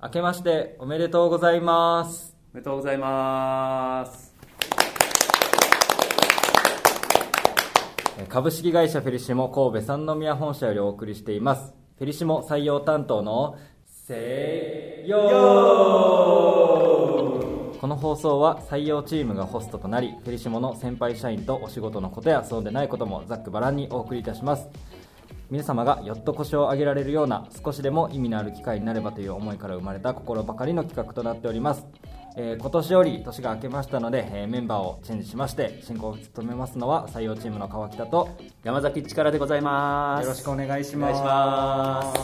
[0.00, 2.36] 明けましておめでとうございます。
[2.52, 4.32] おめでとうございます。
[8.28, 11.74] 株式会社フェリシモ神戸三宮本社よりお送りしています。
[11.96, 15.18] フェリシモ採用担当のせいよ
[17.80, 24.68] この放送は採用チームがホストとなりフェリシモの先輩社員とお仕事のことやそうでないこともざっくばらんにお送りいたします
[25.50, 31.86] 皆様がよっと腰を上げられるような少しでも意味のある機会になればという思いから生まれた心ばかりの企画となっております、
[32.36, 38.28] えー今年より年が明けましたので、えーメンバーをチェンジしまして進行を務めますのは採用チームの川北と
[38.62, 40.24] 山崎力でございます。
[40.24, 41.10] よろしくお願いします。
[41.10, 42.20] お願いします。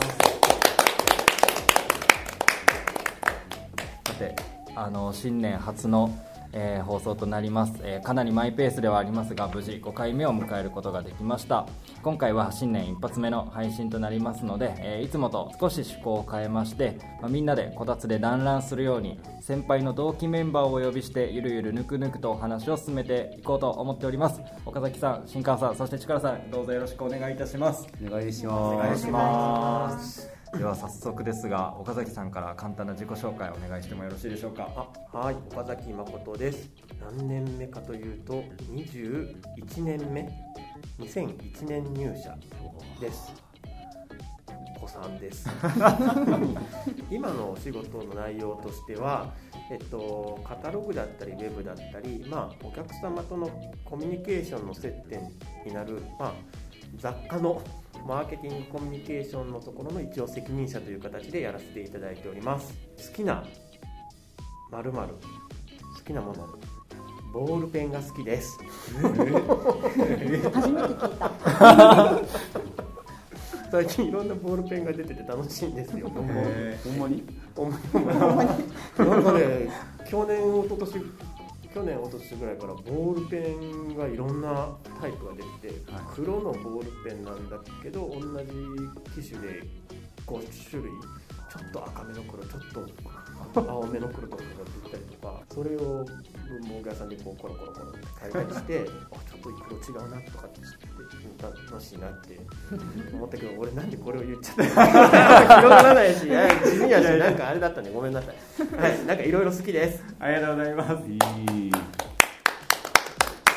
[4.07, 4.35] さて
[4.75, 6.11] あの新年初の、
[6.55, 11.67] えー放送となります、えーかなりマイペースではありますが無事5回目を迎えることができました。
[12.01, 24.41] 今回は新年一発目の配信となりますので、えーいつもと少し趣向を変えまして、まあみんなでこたつで団らんするように先輩の同期メンバーをお呼びしてゆるゆるぬくぬくとお話を進めていこうと思っております。
[24.65, 27.87] 岡崎さん新川さんそして力さんどうぞよろしくお願いいたします。
[28.05, 28.75] お願いします。
[28.75, 34.89] お願いしますでは早速ですが岡崎さんから簡単な自己紹介をお願いしてもよろしいでしょうか？
[35.13, 36.69] あはい岡崎誠です。
[36.99, 40.29] 何年目かというと21年目。
[40.99, 42.37] 2001年入社
[43.01, 43.33] です。
[44.79, 45.49] 子さんです。
[47.11, 49.33] 今のお仕事の内容としては
[49.71, 53.49] えっと、カタログだったりウェブだったり、まあ、お客様との
[53.83, 55.31] コミュニケーションの接点
[55.65, 56.33] になる、まあ、
[56.97, 57.61] 雑貨の
[58.05, 62.73] マーケティングコミュニケーションのところの一応責任者という形でやらせていただいております。
[62.97, 63.43] 好きな
[64.71, 65.15] 〇〇好
[66.05, 66.47] きなもの
[67.33, 68.59] ボールペンが好きです。
[69.01, 69.23] 初めて
[70.23, 72.21] 聞いた。
[73.71, 76.07] 最近いろんなボールペンが出てて楽しいんですよ。
[76.09, 76.43] ほんまに？
[76.85, 77.23] ほんまに。
[77.55, 77.69] ほん
[78.37, 78.49] まに。
[78.97, 79.69] なんかね
[80.07, 81.03] 去年一昨年
[81.75, 86.03] 去年一昨年ぐらいからボールペンがいろんなタイプが出てて、はい。
[86.15, 88.21] 黒のボールペンなんだけど同
[89.11, 89.61] じ機種で
[90.25, 90.91] 5種類
[91.51, 94.49] ちょっと赤めの黒ちょっと青めの黒とかが
[94.83, 96.05] 出てたりとかそれを
[96.47, 98.79] 文房具屋さんでこうコロコロコロって変えたりして
[99.11, 100.59] あちょっと色違うなとかって
[101.41, 102.39] 楽しいなって
[103.13, 107.91] 思ったけど俺なんでこれを言っちゃったの広がらないし はい地味やしなんかあれだったね。
[107.93, 108.35] ごめんなさい。
[108.81, 110.03] はいなんかいろいろ好きです。
[110.19, 111.07] ありがとうございます。
[111.09, 111.19] いい。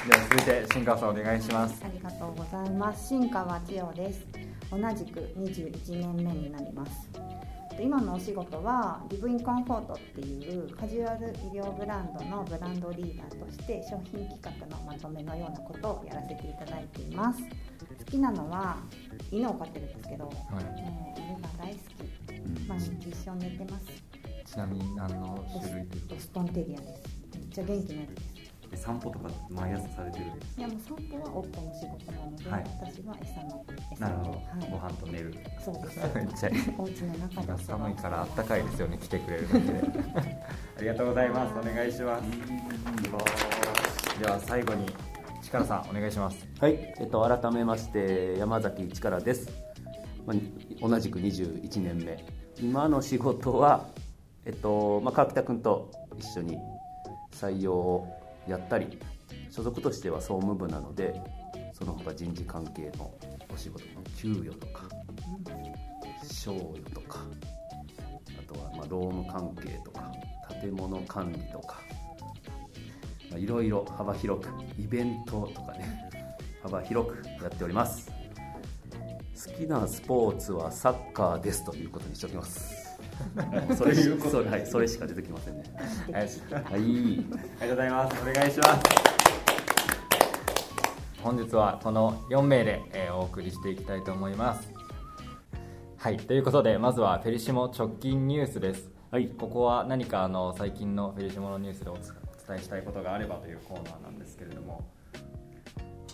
[0.08, 1.82] では続いて新川さんお願いします。
[1.84, 3.08] ありがとうございます。
[3.08, 4.26] 新川千代です。
[4.70, 7.08] 同じく21年目になります。
[7.80, 17.40] 今のお仕事はリブインコンフォートっていうカジュアル医療ブランドのブランドリーダーとして商品企画のまとめのようなことをやらせていただいています
[17.86, 18.78] 好きなのは
[19.30, 20.60] 犬を飼ってるんですけど、もう
[21.18, 22.18] 犬が大好き。
[22.68, 23.86] 毎日一緒に寝てます。
[24.44, 26.14] ちなみに何の種類というか。
[26.14, 27.02] ボストンテリアです。
[27.34, 28.38] めっちゃ元気なやつです。
[28.70, 32.64] え散歩とか毎朝されてるんですいやもう散歩は夫の仕事なので、はい。
[32.80, 34.04] 私は餌の餌。
[34.04, 35.34] なるほど、はい、ご飯と寝る。
[35.64, 36.00] そうです。
[36.14, 36.74] めっちゃいい。
[36.76, 37.46] お家の中で。
[37.46, 39.80] 今寒いからあったかいですよね来てくれるだけで。
[40.78, 41.58] ありがとうございます。
[41.58, 44.18] お願いします。
[44.18, 44.86] では最後に
[45.48, 46.46] 力さんお願いします。
[46.60, 49.50] はい、えっと、改めまして山崎力です、
[50.26, 52.24] まあ、同じく21年目。
[52.60, 53.86] 今の仕事は、
[54.44, 56.58] えっとまあ、川北君と一緒に
[57.32, 58.08] 採用を
[58.46, 58.98] やったり
[59.50, 61.14] 所属としては総務部なので
[61.72, 63.14] その他人事関係の
[63.52, 64.82] お仕事の給与とか
[66.24, 67.20] 賞与とか
[68.38, 70.10] あとはまあ労務関係とか
[70.60, 71.80] 建物管理とか
[73.36, 76.08] いろいろ幅広くイベントとかね
[76.62, 78.10] 幅広くやっております。
[79.46, 82.98] 好きなスポーツはサッカーですということにしておきます。
[83.76, 85.64] それしそれ,、はい、それしか出てきませんね。
[86.12, 86.22] はい。
[86.22, 86.24] はい。
[86.72, 87.24] あり
[87.60, 88.16] がとうございます。
[88.22, 88.80] お願いします。
[91.22, 94.72] 本日はこの4名で、えーお送りしていきたいと思います。
[95.96, 96.16] はい。
[96.16, 98.90] ということでまずはフェリシモ直近ニュースです。
[99.10, 99.28] はい。
[99.28, 102.17] ここは何かあの最近のフェリシモのニュースでお伝
[102.56, 104.90] えしたいことがあればというコーナーなんですけれども。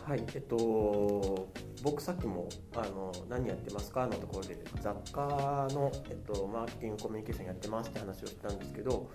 [0.06, 1.48] はい、えっと、
[1.82, 2.46] 僕さっきも
[2.76, 9.10] あの何やってますかのところで雑貨の、えっと、マーケティングコミュニケーションやってますって話をしたんですけど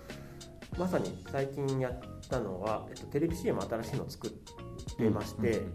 [0.76, 4.30] まさに最近やったのは、えっと、テレビ CM 新しいの作っ
[4.96, 5.74] てまして、うん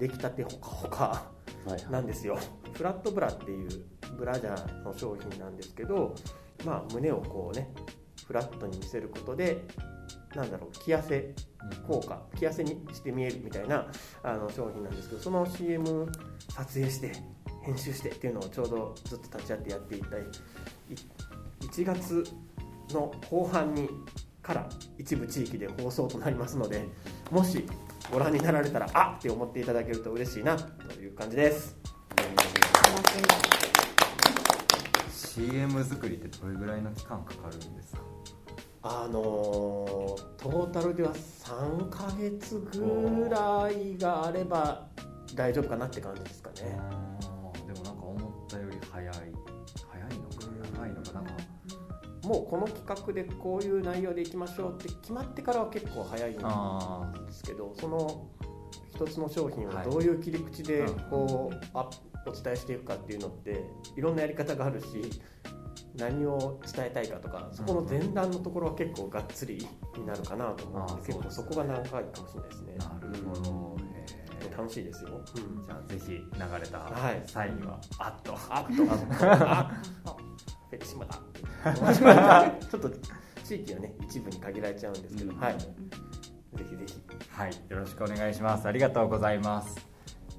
[0.00, 1.30] 出来たてほかほか
[1.66, 1.92] はい。
[1.92, 2.38] なんですよ。
[2.72, 3.68] フラットブラっていう
[4.18, 6.14] ブラジャーの商品なんですけど、
[6.64, 7.70] まあ、胸をこうね
[8.26, 9.66] フラットに見せることで
[10.34, 11.34] なんだろう着痩せ
[11.86, 13.86] 効果着痩せにして見えるみたいな
[14.22, 16.10] あの商品なんですけどその CM
[16.54, 17.12] 撮影して
[17.62, 20.20] 編集してっていうのをちょうどずっと立ち会ってやっていたい
[21.60, 22.24] 1月
[22.90, 23.88] の後半に
[24.42, 24.68] から
[24.98, 26.86] 一部地域で放送となりますので
[27.30, 27.66] もし
[28.10, 31.76] ご覧になられたらあって思っていただけると嬉しいなという感じです。
[35.12, 38.02] CM 作りってどれぐらいの期間かかるんですか？
[38.82, 44.86] あのートータルでは3ヶ月ぐらいがあれば
[45.34, 46.80] 大丈夫かなって感じですかね。
[47.66, 50.46] でもなんか思ったより早い早いのか
[50.78, 51.32] 長いのかなんか
[52.24, 58.28] もうこの企画でこういう内容でいきましょうって決まってからは結構早いんあですけどその
[58.94, 61.88] 一つの商品はいをどういう切り口でうんこう、あ
[62.26, 63.62] お伝えしていくかっていうのって
[63.96, 64.86] いろんなやり方があるし
[65.96, 69.66] 何を伝えたいかとかそこの前段のところは結構がっつり
[69.96, 72.74] になるかなと思うのであ結構そこが長いかもしれないですね。
[72.78, 73.76] なるほど、
[74.40, 76.20] へー楽しいですよ、うんじゃあぜひ流
[76.60, 77.22] れたはい。
[77.26, 78.34] 際には、あっと。
[78.48, 78.82] あっと。
[79.24, 79.70] あ
[80.06, 80.16] っと。
[80.70, 81.20] フェリシマだ
[82.70, 82.90] ちょっと
[83.44, 85.38] 地域はね一部に限られちゃうんですけど、うん。
[85.40, 85.58] はい。
[85.58, 85.66] ぜ
[86.68, 86.94] ひぜひ。
[87.30, 88.68] はい、よろしくお願いします。
[88.68, 89.89] ありがとうございます。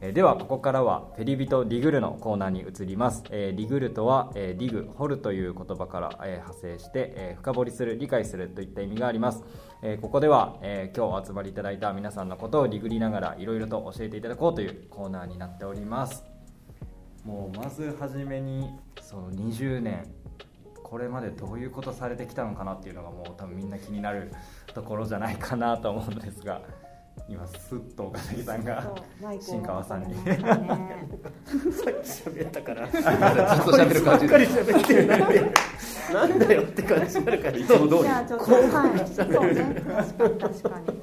[0.03, 9.43] えではここからはフェリビトリグルのコーナーに移ります、えリグルとは、えリグ掘るという言葉から、え派生して、え深掘りする理解するといった意味があります、
[9.83, 16.23] えここでは、え今日お集まりいただいた皆さんのことをリグりながらいろいろと教えていただこうというコーナーになっております。
[17.23, 20.11] もうまずはじめにその20年
[20.91, 24.33] これまでどういうことされてきたのかなっていうのがもう多分みんな気になる
[24.73, 26.61] ところじゃないかなと思うんですが
[27.31, 28.93] 今スッと岡崎さんが
[29.39, 30.13] 新川さんに。
[30.15, 30.37] さっき
[32.29, 32.87] 喋ったから。
[32.91, 33.07] ずっと
[33.71, 35.51] 喋る感じばっかり喋ってるなんで
[36.13, 37.57] なんだよって感じになるから。
[37.57, 38.01] いつも通り。
[38.01, 41.01] じゃあちょっとはいそうね確かに確かに。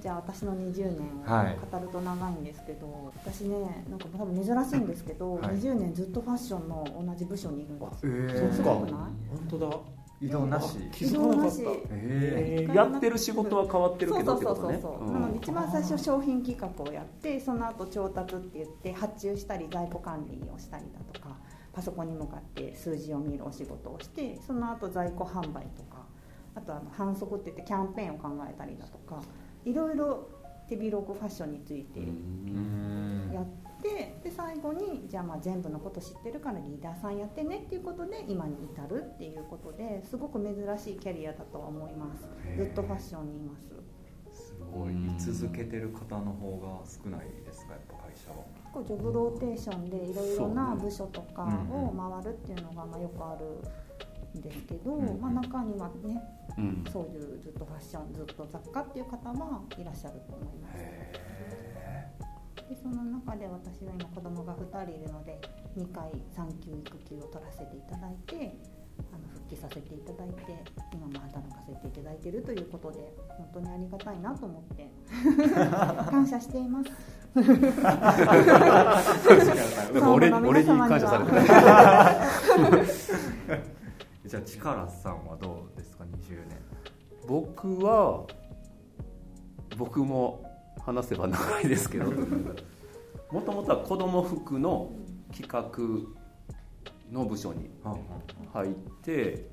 [0.00, 1.58] じゃあ私の20年をはい。
[1.70, 5.56] 語ると長いんですけど、私ねなんか多分珍しいんですけど、はい。
[5.56, 8.12] 20年ずっとファッションの同じ部署にいるんですよ。
[8.12, 8.92] えそうかすごくない？
[8.92, 9.10] 本
[9.50, 9.76] 当だ
[10.20, 10.76] 移動なし。
[10.92, 11.56] 気づかなかった。
[11.56, 14.98] 移動なしええやってる仕事は変わってるけどってそうことねそうそう。
[14.98, 21.36] そう、うんなので一番最初商品企画をやってその後調達って言って発注したり在庫管理をしたりだとか
[21.72, 26.04] パソコンに向かって数字を見るお仕事をしてその後在庫販売とか
[26.54, 29.22] あとあの反則って言ってキャンペーンを考えたりだとか
[29.64, 30.28] いろいろ
[30.68, 33.30] 手広くファッションについてーうん。
[33.32, 33.40] や
[33.80, 42.24] ってで最後にじゃあまあ全部のこと知ってるからリーダーさんやってねっていうことで今に至るっていうことですごく珍しいキャリアだとは思います。
[42.56, 43.68] ずっとファッションにいます。
[44.32, 44.92] すごい。
[44.92, 47.72] 居続けてる方の方が少ないですか？
[47.72, 48.36] やっぱ会社は。
[48.54, 56.22] 結構ジョブローテーションでいろいろな部署とかうんを回るっていうのがまあよくあるんですけど、うんまあ、中にはね
[56.56, 56.84] うん。
[56.92, 60.78] そういうずっとファッションずっと雑貨っていう方はいらっしゃると思います。
[60.78, 60.89] で
[63.30, 65.40] その中で私は今子供が2人いるので
[65.78, 68.58] 2回産休育休を取らせていただいて
[69.12, 70.34] あの復帰させていただいて
[70.92, 72.98] 今も働かせていただいているということで
[73.28, 74.90] 本当にありがたいなと思って
[76.10, 76.90] 感謝しています。
[80.02, 81.42] 俺に感謝されてる。
[84.26, 86.58] じゃあ力さんはどうですか？20年。
[87.28, 88.24] 僕は
[89.78, 90.42] 僕も
[90.84, 92.12] 話せば長いですけど
[93.32, 94.92] もともとは子供服の
[95.32, 95.70] 企画
[97.12, 97.70] の部署に
[98.52, 99.48] 入って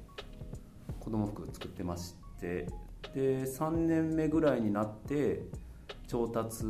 [0.99, 2.67] 子供服作ってまして
[3.13, 5.43] で3年目ぐらいになって
[6.07, 6.65] 調達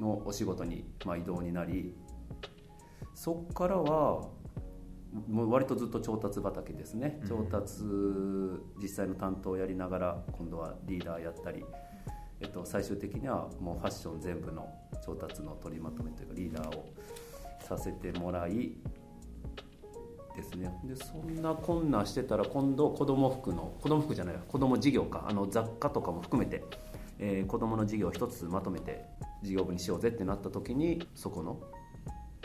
[0.00, 1.94] のお仕事に、まあ、移動になり
[3.14, 4.28] そこからは
[5.28, 7.18] もう割とずっと調達畑ですね。
[7.22, 7.28] うん。
[7.28, 7.82] 調達
[8.80, 11.64] 実際の担当をやりながら今度はリーダーやったり、
[12.42, 14.68] えっと、最終的にはもうファッション全部の
[15.04, 16.92] 調達の取りまとめというかリーダーを
[17.60, 18.72] させてもらい
[20.34, 20.72] ですね。
[20.84, 26.64] でそんなこんなしてたら今度子供服の子供服じゃない子供事業かあの雑貨とかも含めて、
[27.18, 29.04] えー子供の事業を一つまとめて
[29.42, 31.60] 事業部にしようぜってなった時にそこの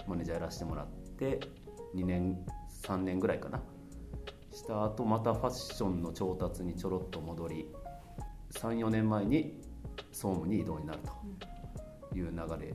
[0.05, 0.87] マネージャーやらせてもらっ
[1.17, 1.39] て
[1.95, 2.37] 2年
[2.83, 3.61] 3年ぐらいかな。
[4.51, 7.67] した後またファッションの調達にちょろっと戻り
[8.53, 9.61] 34年前に
[10.11, 10.99] 総務に移動になる
[12.11, 12.73] という流れ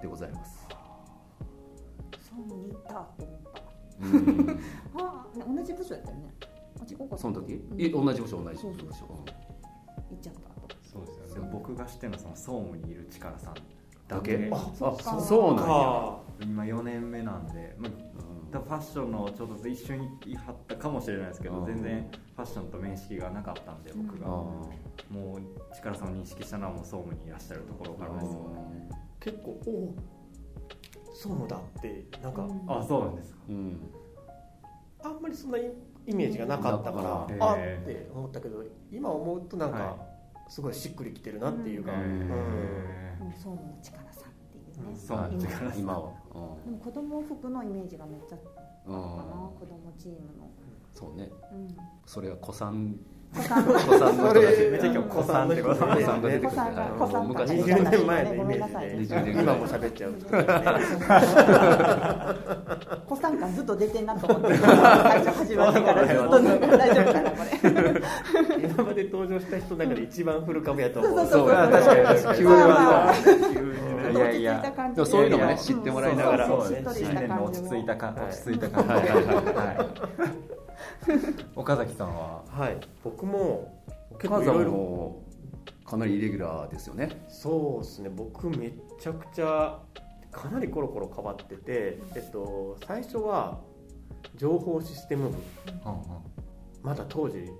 [0.00, 0.66] でございます。
[2.20, 3.60] そうに行ったって思った
[4.00, 4.60] うん。
[5.00, 6.34] あ同じ部署やったよね。
[6.80, 7.18] あ違うか。
[7.18, 7.54] その時？
[7.54, 7.80] うん。
[7.80, 8.56] い同じ部署同じ。
[8.56, 9.24] 部署行
[10.14, 10.76] っちゃったと。
[10.82, 11.50] そうですよね。
[11.52, 13.54] 僕が知ってるのはその総務にいる力さん
[14.08, 14.50] だけ。
[14.52, 15.16] あそっか。
[15.16, 15.64] あそうなんや。
[15.64, 21.60] か今4年目なんで、まあ、ファッションの調達一緒にいはったかもしれないですけうん。
[21.60, 24.30] ど全然ファッションと面識がなかったんで僕が、あ
[25.10, 25.40] もう
[25.74, 28.36] 力さんを認識したのはもう総務にいらっしゃるところからです。
[29.18, 29.94] 結構おお
[31.12, 32.64] そうだってなんか、うん。
[32.66, 33.38] あそうなんですか。
[33.48, 33.90] うん。
[35.02, 35.62] あんまりそんなイ
[36.06, 39.96] メージがなかったから、うんあって思ったけど今思うとなんか、は
[40.48, 42.02] すごいしっくりきてるなっていうか、へうん。
[42.02, 43.32] ーうん。
[43.32, 46.12] そうの力さんっていうね、そうはい今力今は、
[46.64, 48.96] でも子供服のイメージがめっちゃあったかな、
[49.58, 50.50] 子供チームの、
[50.94, 51.30] そうね。
[51.52, 51.76] うん、
[52.06, 52.98] それが古参
[53.32, 53.72] 子さんの
[54.34, 54.86] めっち。
[54.88, 60.12] ゃ今日子さんってこと子さん子さんが出てくる子さんがはい子さん昔が20年前のイメごめんなさいージで20年今も喋っちゃう
[63.06, 64.56] 子さん感ずっと出てんなと思って。
[64.58, 64.66] 最
[65.24, 66.40] 初始まってからずっと大
[66.94, 67.50] 丈夫かなこれ
[68.68, 71.18] 今まで登場した人の中で一番古株やと思 う。
[71.20, 71.70] そうそうそう。
[71.70, 72.54] 確かに確かに急にい
[74.12, 74.52] 落ち着いや。
[74.52, 76.68] いやた感じでもそういうのもね知ってもらいながらそうそう。
[76.68, 78.84] しっとりし新年のた感じも落ち着いた感はい落ち着いた感。
[78.98, 79.10] じ
[81.56, 82.44] 岡崎さんは？
[82.48, 82.78] はい。
[83.04, 83.82] 僕も
[84.18, 85.22] 結構母さんいろ
[85.86, 87.24] いかなりイレギュラーですよね。
[87.28, 88.08] そうですね。
[88.10, 89.80] 僕めちゃくちゃ
[90.30, 93.60] かなりコロコロ変わってて、えっと、最初は
[94.36, 95.36] 情報システム部。
[96.82, 97.50] まだ当時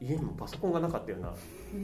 [0.00, 1.34] 家にもパソコンがなかったような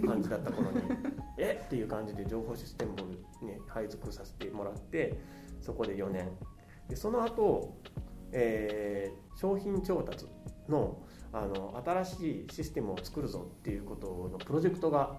[0.09, 0.81] 感じだった頃に
[1.39, 1.61] え？
[1.67, 3.03] っていう感じで情報システム部
[3.45, 5.19] に配属させてもらって
[5.61, 6.31] そこで4年。
[6.89, 7.75] でその後、
[8.33, 10.27] えー商品調達
[10.69, 15.17] のあの新しいシステムを作るぞっていうことのプロジェクトが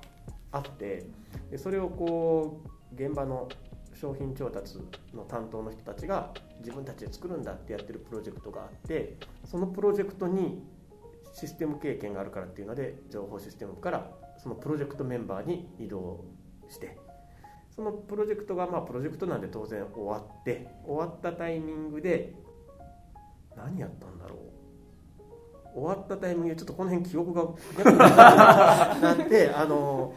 [0.52, 1.06] あって
[1.52, 2.62] でそれをこ
[2.92, 3.50] う現場の
[3.94, 4.78] 商品調達
[5.14, 10.64] の担当の人たちが自分たちで作るんだってやってるプロジェクトがあってそのプロジェクトに
[11.34, 14.12] システム経験があるからっていうので情報システムから
[14.42, 16.26] そのプロジェクトメンバーに移動
[16.70, 16.98] して
[17.76, 22.34] そのプロジェクトがまあプロジェクトなんで当然終わって終わったタイミングで
[23.56, 24.57] 何やったんだろう
[25.78, 27.44] 終わったタイミングでちょっとこの辺記憶が
[29.00, 30.12] なってあの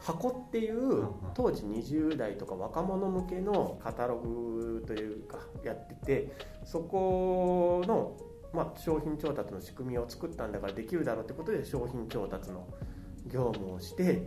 [0.00, 6.32] 箱っていう当時20代とか若者向けのカタログというかやってて
[6.64, 8.16] そこの、
[8.52, 12.64] まあ、商品調達の仕組みを作ったんだからできるだろうってことで商品調達の
[13.28, 14.26] 業務をして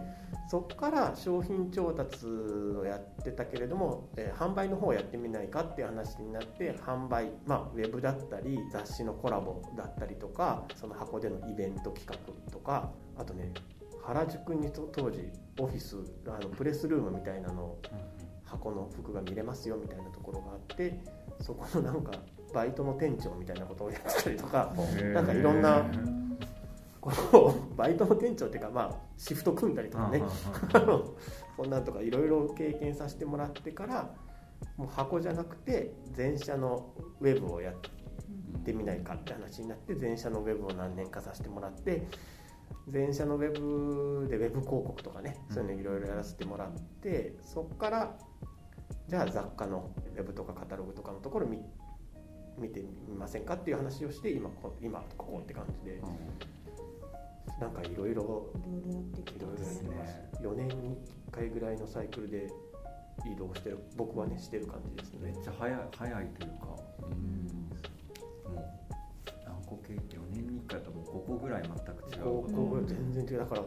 [0.49, 13.53] そこから商品調達をやってたけれども、えー販売の方をやってみないかっていう話になって販売、まあ、ウェブだったり雑誌のコラボだったりとかその箱でのイベント企画とかあとね
[14.03, 15.29] 原宿にと当時
[15.59, 17.81] オフィスあのプレスルームみたいなのを
[18.45, 20.99] 箱の服が見れますよみたいなところがあって
[21.39, 22.11] そこのなんか
[22.53, 24.73] バイトの店長みたいなことをやってたりとか
[25.13, 25.85] なんかいろんな
[27.01, 30.21] こうバイトの店長っていうかまあシフト組んだりとかね。
[30.73, 31.15] あの
[31.57, 34.15] そんなんとかいろいろ経験させてもらってから
[34.77, 42.07] もう箱じゃなくて全社のウェブをやってみないかって話になって全社のウェブを何年かさせてもらって
[42.87, 48.17] 全社のウェブでウェブ広告とかねそういうのいろいろやらせてもらってそこから
[49.07, 51.59] じゃあ雑貨のウェブとかカタログとかのところ見
[52.57, 56.01] 見てみませんかっていう話をして今こ今ここって感じで
[57.61, 59.83] なんかいろいろいろいろやってきてます
[60.41, 60.97] 4年に
[61.29, 62.47] 1回ぐらいのサイクルで
[63.23, 65.19] 移動してる僕はねしてる感じですね。
[65.21, 68.55] めっちゃ早い早いというかもう
[69.45, 69.99] 何個系？4
[70.33, 72.23] 年に1回だともう5個ぐらい全く違う。
[72.23, 73.37] こうこう全然違う。
[73.37, 73.61] だから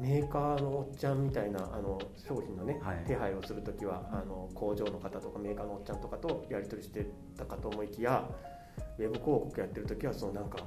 [0.00, 3.04] メーカーのおっちゃんみたいなあの商品のね、はい。
[3.06, 8.26] 手配をする時はあの工場の方とかメーカーのおっちゃんとかとやり取りしてたかと思いきや
[8.98, 10.64] ウェブ広告やってる時はそのなんか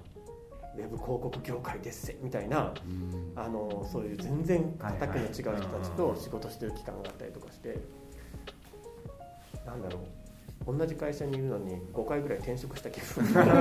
[0.75, 2.73] ウェブ広告業界ですせみたいな
[3.35, 7.77] あのそういう全然畑の違う人たちと仕事してる期間があったりとかして、
[9.65, 10.01] なんだろう。
[10.65, 13.51] 同じ会社にいるのに5回ぐらい転職した気分 だって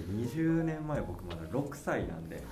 [0.00, 2.42] 20年前僕まだ6歳なんで。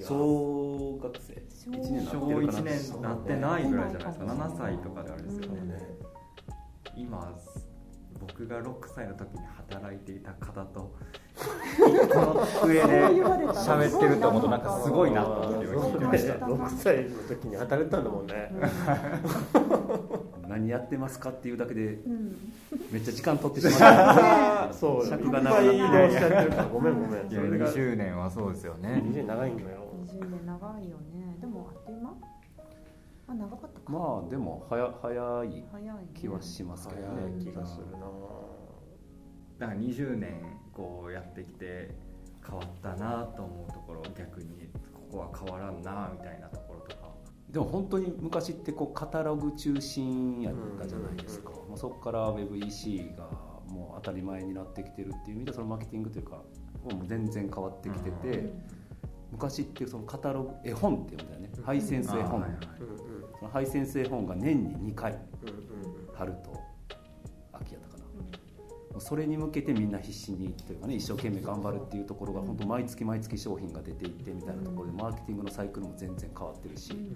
[0.00, 1.42] 小学生。
[1.48, 4.26] 小1年小なってるか1な年なってないぐらいじゃないですか。
[4.26, 4.36] そう。
[4.36, 5.94] ね7歳とかであれですよね、ね
[6.96, 7.34] 今
[8.26, 10.94] 僕が6歳の時に働いていた方と
[11.78, 11.88] こ
[12.62, 12.80] の上で
[13.52, 16.34] 喋ってると思うとなんかすごいなと思って今聞いてました。
[16.46, 18.50] 6歳の時に働いてたんだもんね、
[20.48, 22.52] 何やってますかっていうだけでうん。
[22.90, 23.78] めっちゃ時間取ってしまっ
[24.68, 24.72] た。
[24.74, 25.06] そう。
[25.06, 25.76] 尺が長い。
[25.76, 26.64] 移動しちゃってるから。
[26.66, 27.28] ごめんごめん。
[27.28, 27.66] それが。
[27.72, 29.02] 20年はそうですよね。
[29.04, 29.66] 20年長いのよ。
[30.06, 31.36] 20年長いよね。
[31.40, 32.14] でもあっという間
[33.26, 33.92] あ長かったか。
[33.92, 36.08] まあでも早早い早いね。
[36.14, 37.98] 気はしますけど早いね気がするな。
[39.58, 41.94] だから20年こうやってきて
[42.46, 47.14] 変わったなと思うところ逆にここは変わらんなみたいなところとか。
[47.48, 51.68] でも本当に昔ってこうカタログ中心やったじゃないですか、うん。
[51.68, 53.30] もうそこから WebEC が
[53.68, 56.42] もう当たり前になってきてるっていう意味でそのマーケティングというか
[56.82, 58.52] もう全然変わってきてて、う
[59.32, 61.62] 昔ってそのカタログ絵本っていうんだよね、うん。
[61.62, 62.60] ハイセンス絵本、あはいはい
[63.44, 66.60] うんうんそのハイセンス絵本が年に2回うんうん春と
[67.52, 69.00] 秋やったかな。
[69.00, 70.94] それに向けてみんな必死にというかね。
[70.94, 77.12] 一生懸命頑張るっていうところが本当毎月毎月商品が出ていってみたいなところでマーケティングのサイクルも全然変わってるし、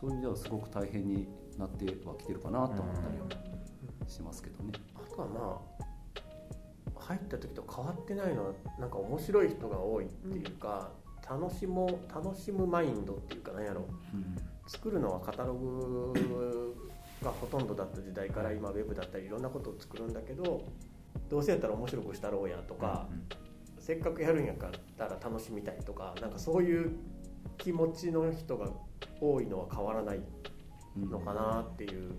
[0.00, 4.72] そういう意味ではすごく大変になってはきてるかなと思ったりはしますけどね。
[4.96, 10.90] あとはまあ入った時と変わってないのはなんか面白い人が多いっていうか、
[11.28, 13.86] 楽しもう楽しむマインドっていうかなんやろ
[14.66, 16.74] 作るのはカタログ
[17.22, 20.64] がほとんどだった時代から今ウェブだったりいろんなことを作るんだけど
[21.30, 23.08] どうせやったら面白くしたろうやとか、
[23.78, 26.96] せっかくやるんやったら楽しみたいとかなんかそういう
[27.56, 28.68] 気持ちの人が
[29.20, 30.20] 多いのは変わらない
[30.96, 32.12] のかなっていう、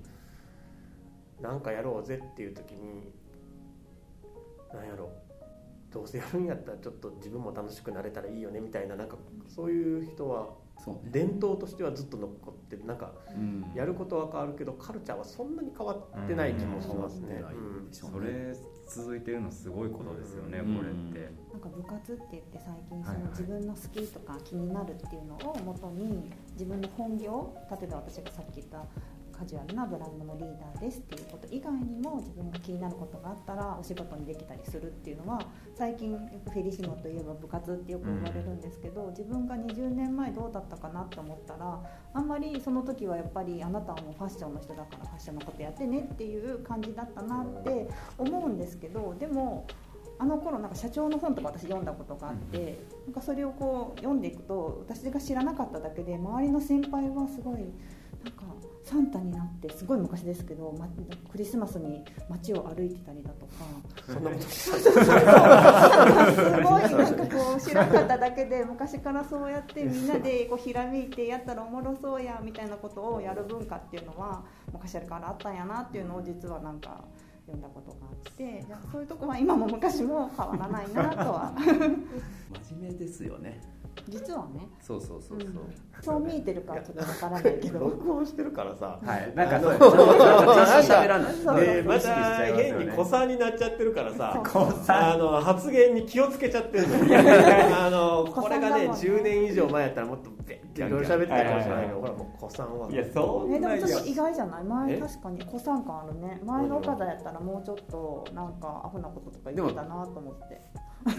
[1.41, 3.13] なんかやろうぜっていう時に
[4.73, 5.11] なんやろ
[5.91, 10.49] どうせやるんやったらちょっと自分も楽しくなれたらいいよねみたいななんかそういう人は
[11.11, 12.85] 伝統としてはずっと残ってる。
[12.85, 13.71] なんかうん。
[13.75, 17.43] やることは変わるけどカルチャーはそんなに変わってない気もしますね。
[17.51, 17.85] うん。
[17.85, 17.91] うん。
[17.91, 18.55] それ
[18.87, 20.77] 続いてるのすごいことですよね、うん。
[20.77, 28.85] これって、なんか部活って言って最近その自分の好きとか気になるっていうのをもとに自分の本業例えば私がさっき言った
[29.37, 35.41] カジュアルなブランドのリーダーですっていうこと以外にも自分が気になることがあったらお仕事にできたりするっていうのは
[35.75, 41.81] 最近よくフェリシモといえば部活ってよく言われるんですけど、自分が20年前どうだったかなって思ったら
[42.13, 49.67] あんまりその時はやっぱりあなたはもうファッションの人だからファッションのことやってねっていう感じだったなって思うんですけどでも
[50.19, 57.59] あの頃なんか社長の本とか私読んだことがあって、なんかそれをこう読んでいくと私が知らなかっただけで周りの先輩はすごい
[58.23, 58.56] なんか
[58.87, 60.87] サンタになってすごい昔ですけど、ま、
[61.29, 63.51] クリスマスに街を歩いてたりだとか。
[64.13, 65.03] そんなことすごい
[66.63, 77.03] なんかこう知らなかっただけで昔からそうやってみんなでこうひらめいてやったらおもろそうやみたいなことをやる文化っていうのは昔からあったんやなっていうのを実はなんか
[77.45, 81.51] 読んだことがあって そういうとこは今も昔も変わらないなとは。
[82.69, 83.59] 真面目ですよね
[84.07, 84.67] 実はね。
[84.79, 85.51] そうそうそうそう、
[86.01, 87.79] そう見えてるかはちょっとわからないけど。
[87.79, 88.99] 録音してるからさ。
[89.03, 89.33] はい。
[89.35, 91.33] なんかそう喋らない。
[91.33, 92.13] そうでまた
[92.55, 94.41] 変に子さんになっちゃってるからさ。
[94.45, 97.03] そうあの発言に気をつけちゃってるのよ。
[97.77, 99.19] あのこれがね子さんだもんね。
[99.19, 102.89] 10年以上前やったらもっとベッていろいろ喋ってたかもしれないけどほらもう子さんは。
[102.91, 103.53] いやそう。
[103.53, 104.63] えでもちょっと意外じゃない？
[104.63, 104.97] 前え？
[104.99, 106.41] 確かに古参感あるね。
[106.45, 110.61] 前の岡田やったらもうちょっとなんかアホなこととか言ってたなと思って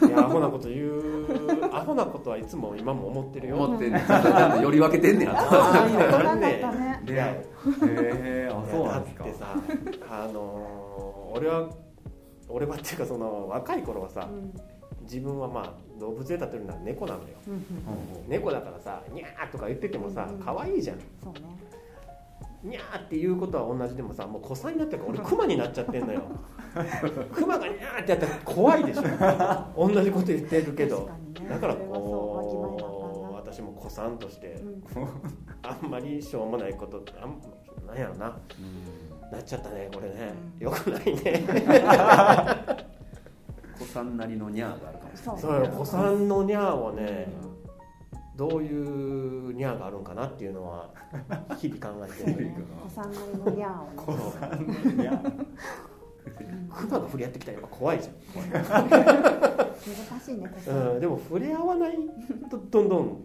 [0.07, 3.57] いやアホなこと言うアホなことはいつも今も思ってるよ。
[3.57, 5.33] 思ってんねんちゃんとちゃんとより分けてんねや。
[5.37, 7.43] あーいいね大人だっなんねいやへ
[7.85, 9.25] えあそうなんですか。
[9.25, 9.47] だってさ
[10.11, 11.69] あのー俺は
[12.49, 14.53] 俺はっていうかその若い頃はさうん
[15.03, 17.29] 自分はまあ動物で例えるなら猫なのよ。
[17.47, 17.63] うんうん
[18.29, 20.39] 猫だからさニャーとか言っててもさうん。
[20.41, 20.99] 可愛いじゃん。
[21.23, 21.41] そうね
[22.63, 26.23] ニャーっていうことは同じでもさもう子さんになってるから俺クマになっちゃってんのよ。
[27.33, 29.03] クマがニャーってやったら怖いでしょ。
[29.89, 31.09] 同じこと言ってるけど。
[31.41, 31.49] ね。
[31.49, 34.83] だからこう私も子さんとしてうん。
[35.63, 37.41] あんまりしょうもないことあん
[37.87, 38.37] なんやろな。
[39.31, 40.33] なっちゃったねこれね。
[40.59, 40.65] うん。
[40.65, 41.45] よくないね。
[43.79, 45.41] 子さんなりのニャーがあるかもしれない。
[45.41, 47.29] そうよ子さんのニャーをね
[48.39, 50.89] どういうニャーがあるんかなっていうのは
[51.59, 52.53] 日々考えてる。
[52.85, 53.19] 子さんな。
[53.27, 54.01] りのニャー。
[54.01, 55.21] をねいや
[56.71, 61.97] クマが触れ合ってきたらやっぱ怖いじ難しいね子ゃん、さんうん、でも触れ合わない
[62.49, 63.25] とどんどん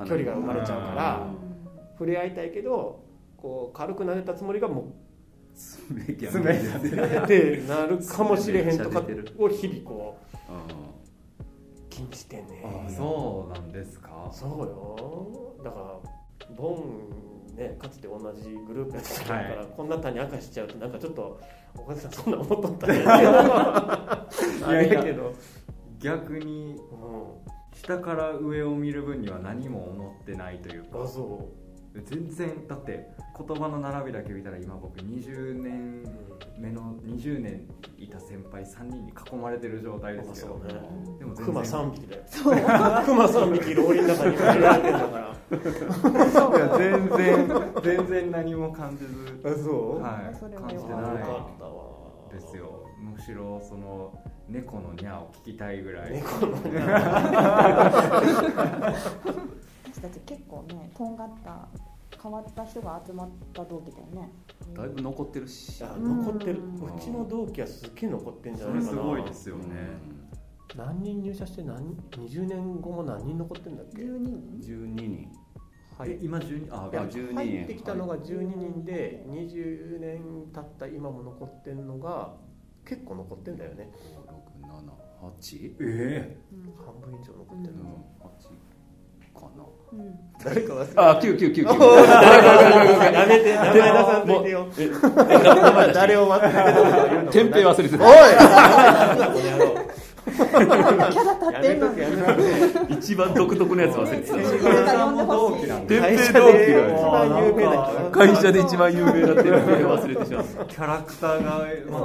[0.00, 1.26] 距離が生まれちゃうから
[1.92, 3.04] 触れ合いたいけど
[3.36, 4.92] こう軽く撫でたつもりがも
[5.54, 9.00] 爪が爪うってなるかもしれへんとか
[9.38, 10.89] を日々こう
[12.06, 12.62] 気にしてんね。
[12.64, 14.28] あそうなんですか？
[14.32, 15.54] そうよ。
[15.64, 16.84] だからボ
[17.52, 19.66] ンねかつて同じグループやってたから、はい。
[19.76, 21.40] こんな種明かしちゃうとなんかちょっと
[21.76, 23.04] 岡田さんそんな思っとったね。
[23.06, 24.26] あ
[24.72, 25.32] れやけど、
[25.98, 31.02] 逆にう下から上を見る分には何も思ってないというん、か。
[31.02, 31.48] あそ
[31.94, 36.06] 全然だって言葉の並びだけ見たら今僕20年う、
[36.60, 37.66] 目の20年
[37.98, 40.54] いた先輩3人に囲まれてる状態ですけど。
[40.58, 40.72] ね。
[41.18, 42.22] でもクマ3匹だよ。
[42.26, 42.52] そう。
[42.54, 45.30] クマ3匹ローリーの中に入れられてんだから。
[45.50, 45.54] い
[46.60, 47.50] や全然
[47.82, 49.40] 全然何も感じず。
[49.44, 50.34] あそう、はい。
[50.34, 51.00] そ感じてなっ
[51.58, 51.90] たわ。
[52.30, 52.86] いですよ。
[53.00, 56.70] むしろその猫のニャーを聞きたいぐらい、猫のね
[59.92, 61.68] 私たち結構ねとんがった
[62.22, 64.30] 変わった人が集まった同期だよね。
[64.76, 65.82] だいぶ残ってるし。
[65.82, 66.60] 残ってる。
[66.60, 69.64] うちの同期はすっげえ残ってんじゃそないかなれすごいですよね、
[70.76, 75.32] 何人入社して何20年後も何人残ってんだっけ？12人？12人。
[76.04, 77.34] え今12あいやあ12人。
[77.34, 80.20] 入ってきたのが12人で20年
[80.52, 82.34] 経った今も残ってんのが
[82.86, 83.90] 結構残ってんだよね。
[85.22, 86.38] 567え
[86.76, 88.69] 半分以上残ってる、うん8かなうん
[90.42, 94.66] 誰か忘れてあ九九九九やめて名前出さんといてよ
[95.92, 96.48] 誰を忘れ
[97.26, 97.98] て天平忘れて。
[97.98, 98.12] たおい。
[102.90, 104.34] 一番独特のやつ忘れてた
[105.86, 109.60] 天会社平同期での一番有名な人会社で一番有名な天平
[109.96, 112.00] 忘れてしまったキャラクターがま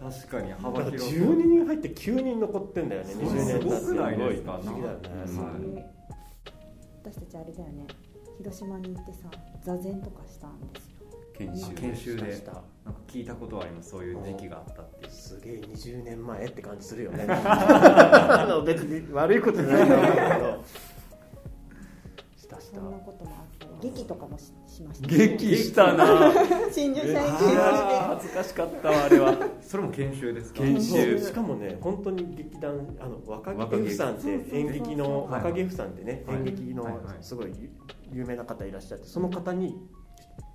[0.00, 3.64] た確かに幅広12人入って9人残ってんだよね20年す経って。
[3.64, 4.58] ごくないですか。
[4.62, 5.08] 不思議だよね。
[5.36, 5.48] は
[5.86, 6.00] い
[7.02, 7.86] 私たちあれだよね。
[8.38, 9.30] 広島に行ってさ
[9.62, 11.00] 座禅とかしたんですよ。
[11.38, 11.74] 研修。
[11.74, 12.36] 研修で。
[12.36, 12.52] した。
[12.52, 13.90] なんか聞いたことはあります。
[13.90, 15.10] そういう時期があったっていう。
[15.10, 17.24] すげえ20年前って感じするよね。
[17.28, 20.64] あの別に悪いことじゃないんだろうけど。
[22.36, 22.76] したした。
[22.76, 25.08] そんなこともあって劇とかもししました。
[25.08, 26.32] 激したな。
[26.72, 29.36] 新入社員恥ずかしかったわあれは。
[29.60, 30.60] それも研修ですか？
[30.60, 31.18] 研修。
[31.18, 36.36] しかもね本当に劇団あの若木 F さんって演劇のはい若木 F さんってねはい。
[36.38, 36.86] 演劇の
[37.20, 37.52] すごい
[38.12, 39.76] 有名な方いらっしゃってその方に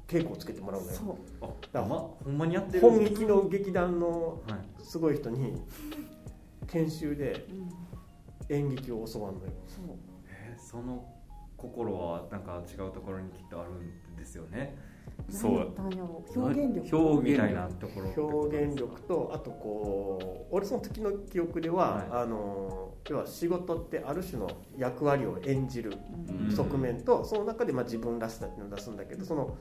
[0.08, 0.94] 稽古をつけてもらうのよ。
[0.94, 1.46] そう。
[1.74, 4.84] あほんまほんまにやってる本劇の劇団のはい。
[4.84, 5.62] すごい人に
[6.68, 7.70] 研修でうん。
[8.56, 9.52] 演劇を教わるのよ。
[9.68, 9.86] そう。
[10.30, 11.04] えーその
[11.70, 14.76] 心はなんか違うところにきっとあるんですよね。
[15.30, 15.74] そう。
[16.36, 16.98] 表現力。
[16.98, 22.08] 表現みたいなところってこと表現力とあとこう俺その時の記憶では、はい。
[22.12, 25.94] あの要は仕事ってある種の役割を演じる
[26.30, 26.48] うん。
[26.48, 29.58] うん側面と、その中でまあ自分らしさっていうのを出すんだけどその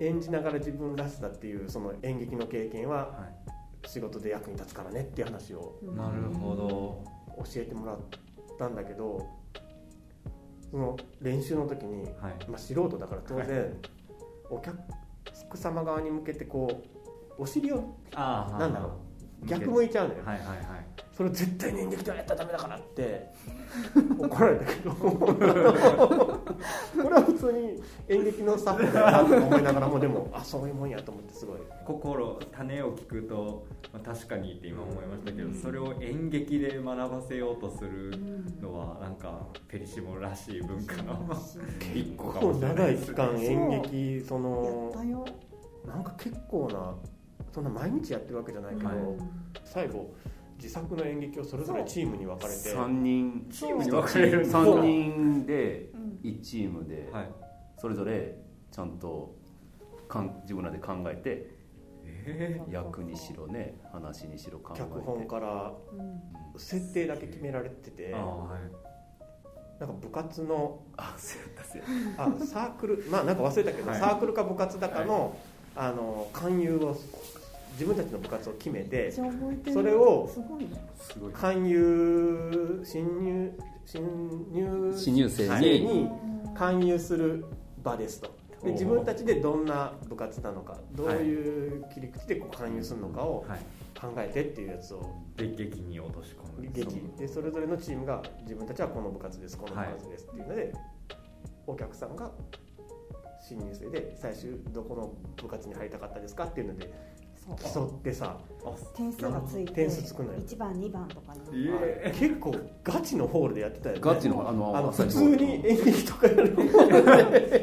[0.00, 3.28] 演じながら自分らしさっていうその演劇の経験はは
[3.86, 7.20] 仕事で役に立つからねっていう話をいなるほど。
[7.44, 7.98] 教えてもらっ
[8.58, 9.26] たんだけど
[10.70, 12.14] その練習の時に、はい。
[12.48, 13.76] まあ、素人だから当然、
[14.50, 14.78] お客
[15.54, 16.82] 様側に向けてこ
[17.38, 19.00] うお尻をあなんだろ
[19.42, 20.79] う逆向いちゃうのよ、はいはいはい
[21.20, 23.28] それ絶対に演劇ではやったらダメだからって。
[24.18, 24.90] 怒られたけど。
[24.90, 25.50] これ
[27.10, 31.58] は普通に演劇のスタッフだなと思いながらもでも あそういうもんやと思ってすごい。
[31.84, 38.12] 心種を聞くと、まあ、確かにって今思いましたけどそれを演劇で学ばせようとする
[38.62, 41.28] のはなんかペリシモらしい文化の
[41.94, 43.14] 一個か結構もしれな長い期いですね。
[43.14, 45.26] 間演劇そやのったよ。
[45.86, 46.94] なんか結構な
[47.52, 48.96] そんな毎日やってるわけじゃないけど、はい。
[49.64, 50.10] 最後
[50.60, 52.58] 自作の演劇をそれぞれチームに分かれて。
[52.58, 56.18] 三人チームに分かれるんですか三人でうん。
[56.22, 57.30] 1チームではい。
[57.78, 58.36] それぞれ
[58.70, 59.34] ちゃんと
[60.06, 61.50] かん自分らで考えて
[62.04, 64.82] え役にしろね話にしろ考えて。
[64.82, 66.58] 脚本からうん。
[66.58, 68.12] 設定だけ決められてて。
[68.14, 68.60] ー、ああはい。
[69.80, 73.98] なんか部活のあそうやったそうやっあサークルまあなんか忘れたけど、はい。
[73.98, 75.34] サークルか部活だかの,、
[75.74, 76.94] あの勧誘を
[77.80, 80.30] 自分たちの部活を決めてそれを
[81.32, 83.52] 勧誘新入
[83.86, 85.80] 新入新入生に。
[85.80, 86.08] に
[86.54, 87.44] 勧誘する
[87.82, 88.36] 場ですと。
[88.62, 93.60] で自分たちでどんな部活なのかどういう切り口でこう勧誘するのかをはい。
[93.98, 96.70] 考えてっていうやつをで劇に落とし込む。
[96.72, 97.00] 劇。
[97.18, 100.72] でそれぞれのチームが自分たちはこの部活ですこの部活ですっていうので、
[101.66, 102.30] お客さんが
[103.40, 106.92] 新入生で最終どこの部活に入りたかったですかっていうので
[107.72, 108.36] 競ってさ。
[108.62, 110.38] あ点数がついて点数つくのよ。
[110.38, 114.00] 1番2番とかにいえ結構ガチのホールでやってたよね。
[114.02, 116.54] ガチのあのあの普通に演劇とかやる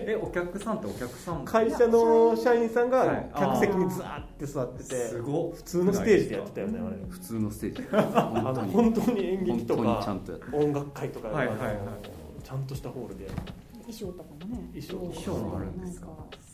[0.07, 3.31] えお客さんってお客さん会社の社員さんがはい。
[3.37, 5.51] 客席にずーって座っててすごっ。
[5.53, 6.97] 普通のステージでやってたよねあれ。
[7.09, 7.87] 普通のステージ。
[7.93, 10.17] あの本当に演劇とか
[10.51, 11.57] 音楽会とか、はいはい
[12.43, 13.35] ちゃんとしたホールでやる。
[13.85, 14.69] 衣装とかもね。
[14.73, 16.07] 衣装衣装もあるんですか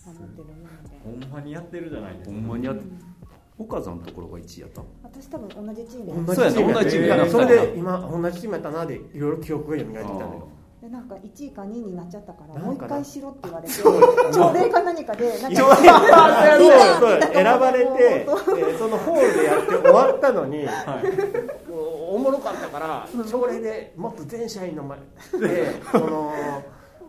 [0.05, 1.25] 守ってるもので。
[1.27, 2.35] ほんまにやってるじゃないですか。
[2.35, 2.99] ほんまにやっうん
[3.59, 6.73] 岡さんのところが1位やった私多分同じチーム同でじチームやそうやね。
[6.73, 10.47] 同じチームいややなそれで今同じチームやったなでいろいろ記憶が蘇ってきたのよ
[10.81, 15.75] でなんか1位か2位になっちゃったからもう一回しろって言われて朝礼か何かでなんかそう
[17.21, 17.33] そう。
[17.33, 20.65] 選ばれてえーそのホールでやって終わったのに、
[22.11, 24.99] おもろかったから朝礼でもっと全社員の前
[25.39, 26.33] で その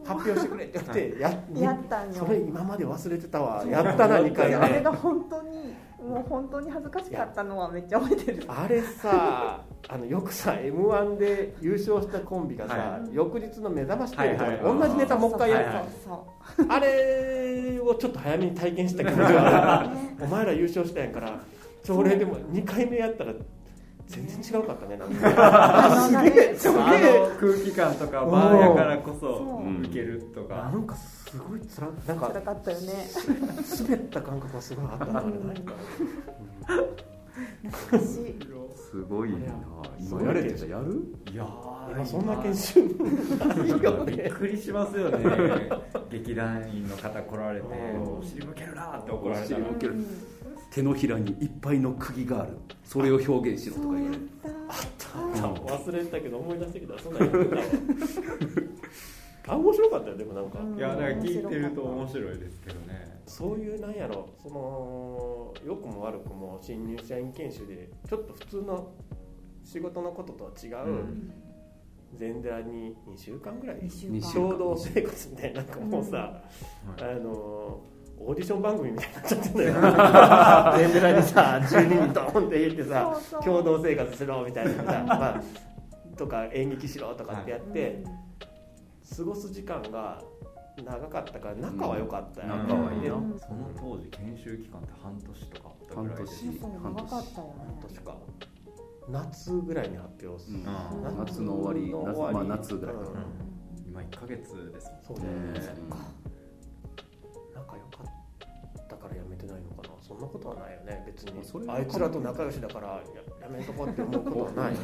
[0.04, 2.14] 発表してくれって言ってややったんよ。
[2.14, 3.64] それ今まで忘れてたわ。
[3.66, 4.54] やったな2回目。
[4.56, 8.44] あれが本当にもう本当に恥ずかしかったのはめっちゃ覚えてる。
[8.48, 15.66] あれさあのよくさ m 1で優勝したコンビがさ、は翌日の目覚ましテレビとか同じネタもう一回やる、
[16.68, 21.40] あれをちょっと早めに体験した気持ちがお前ら優勝したんやから
[21.82, 23.32] 朝礼でも2回目やったら
[24.06, 25.28] 全然違うかったねなんか。
[26.06, 30.54] あのねすげえ空気感とかバーやからこそいけるとか。
[30.72, 32.92] なんかすごいつらなんか辛かったよね。
[33.80, 35.72] 滑った感覚がすごいあったなあれなんか。
[37.70, 38.34] 懐かしい。
[38.90, 39.36] すごいな。
[39.98, 41.02] 今今やれってたらやる？
[41.32, 41.46] いや
[41.90, 45.18] 今そんな研修びっくりしますよね。
[46.10, 48.18] 劇団員の方来られてうん。
[48.18, 49.60] お尻向けるなって怒られたら。
[49.60, 49.94] お尻向ける
[50.74, 52.58] 手のひらにいっぱいの釘がある。
[52.82, 54.28] それを表現しろとか言われる
[55.04, 56.98] 忘れてたけど思い出してきた。
[56.98, 57.56] そんなん言ってた。
[57.56, 57.62] わ
[59.46, 63.20] あ面白かったよでもなんか、うんいやだから聞いてると面白いですけどね。
[63.24, 64.28] そういうなんやろ。
[64.42, 68.90] その良くも悪くも新入社員研修でちょっと普通の
[69.62, 71.32] 仕事のこととは違う、うん。
[72.18, 74.34] 前座に2週間ぐらい2週二週間。
[74.34, 76.42] 共同生活みたいななんかもうさ、
[76.98, 77.80] あの
[78.18, 79.72] オーディション番組みたいになっちゃってんだよ。
[80.92, 83.42] 前座にさ12人ドーンって言ってさそうそう。
[83.42, 85.42] 共同生活しろみたいなさ、まあ、
[86.16, 88.02] とか演劇しろとかってやって、
[89.16, 90.22] 過ごす時間が
[90.82, 93.02] 長かったから仲は良かったよ、うん仲はいいな。
[93.02, 97.54] でその当時研修期間って半年とかあったぐらいで半そうそう長かったよね。
[97.66, 98.16] 半年か。
[99.06, 101.08] 夏ぐらいに発表する、うん。
[101.08, 102.48] うん夏の終わり夏の終わり。
[102.48, 103.04] まあ夏ぐらいうん。
[103.86, 106.33] 今1ヶ月ですもんそうね、うん
[108.84, 109.94] ったからやめてないのかな。
[110.06, 111.02] そんなことはないよね。
[111.06, 111.42] 別に。
[111.42, 111.74] それは。
[111.76, 112.94] あいつらと仲良しだからや
[113.40, 114.74] やめとこうって思うことはない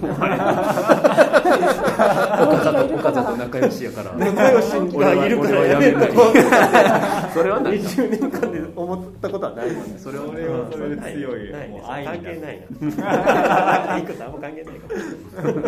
[2.95, 4.13] 岡田と仲良しやから。
[4.17, 6.33] 仲良しがいるからやめとこう
[7.33, 9.99] それはない20年間で思ったことはないもんね。
[9.99, 11.77] それはそれはそれで強いないね。
[11.79, 13.99] もう愛関係ないな。
[13.99, 15.61] いいことあんま関係ないからうん。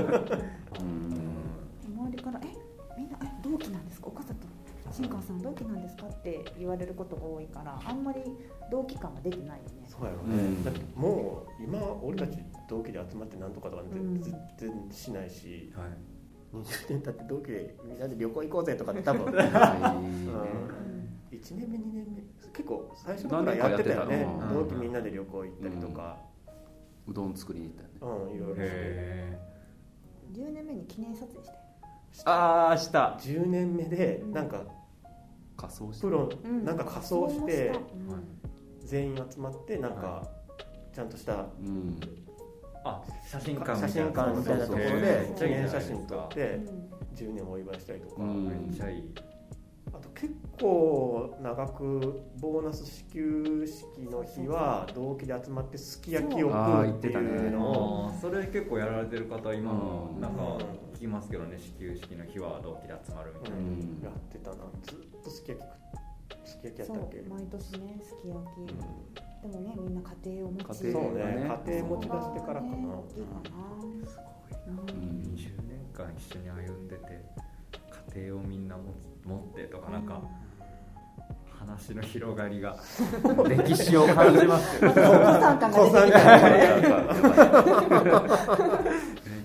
[2.09, 2.47] 周りから「え
[2.99, 3.92] みんなえ同期なんです
[4.93, 8.21] 新川さん同期なんですか?」って言われることが多いからあんまり
[8.71, 9.87] 同期感が出てないよね。
[9.87, 10.65] そうやろね、うん。
[10.65, 14.21] だってもう今俺たち同期で集まってなんとかとかってうん。
[14.23, 15.89] 全然しないし、はい。
[16.57, 19.25] 20年経って同期でみんなで旅行行こうぜとかって多分。
[19.35, 19.37] は
[21.33, 21.37] い。
[21.37, 24.27] 1年目2年目結構最初の頃はやってたよね。
[24.53, 26.19] 同期みんなで旅行行ったりとか、
[27.09, 27.35] うどん。
[27.35, 28.37] 作りに行ったよねうん。
[28.37, 29.39] いろいろしてへ
[30.33, 31.55] 10年目に記念撮影して
[32.27, 34.49] ああした10年目でなん。
[34.49, 34.63] か
[35.57, 36.03] 仮装して。
[36.03, 36.65] プロうん。
[36.65, 37.73] なんか仮装して
[38.81, 40.29] 全員集まってなんか
[40.95, 41.99] ちゃんとしたうん。
[42.85, 48.49] あ写真館写真館みたいなところで記念写真撮っうてん10年お祝いしたりとか、うん。
[48.49, 49.15] めっちゃいい。
[49.17, 49.21] あ
[50.03, 60.59] と結構長くボーナス支給式の日は同期で集まってすき焼きを食うっていうのをそれ結構やられてる方今もうんなんかうん
[60.97, 63.65] 聞きますけどね始球式の日は同期で集まるみたいな、うん。
[63.65, 64.57] うんやってたな。
[64.83, 68.67] ずっとすき焼き食すき焼きやったっけ毎年ねすき焼うん。
[68.67, 68.75] き
[69.43, 74.13] でもねみんな家庭を持ち家庭そうねね家庭持ち出してからかな、ね大きいかな。
[74.13, 74.19] す
[74.77, 74.89] ごうん。
[74.89, 74.93] い
[75.37, 77.25] 20年間一緒に歩んでて
[78.15, 80.21] 家庭をみんな持つ持ってとかなんか
[81.59, 82.77] 話の広がりが
[83.49, 86.99] 歴史を感じますよまたお子さん感が出てきた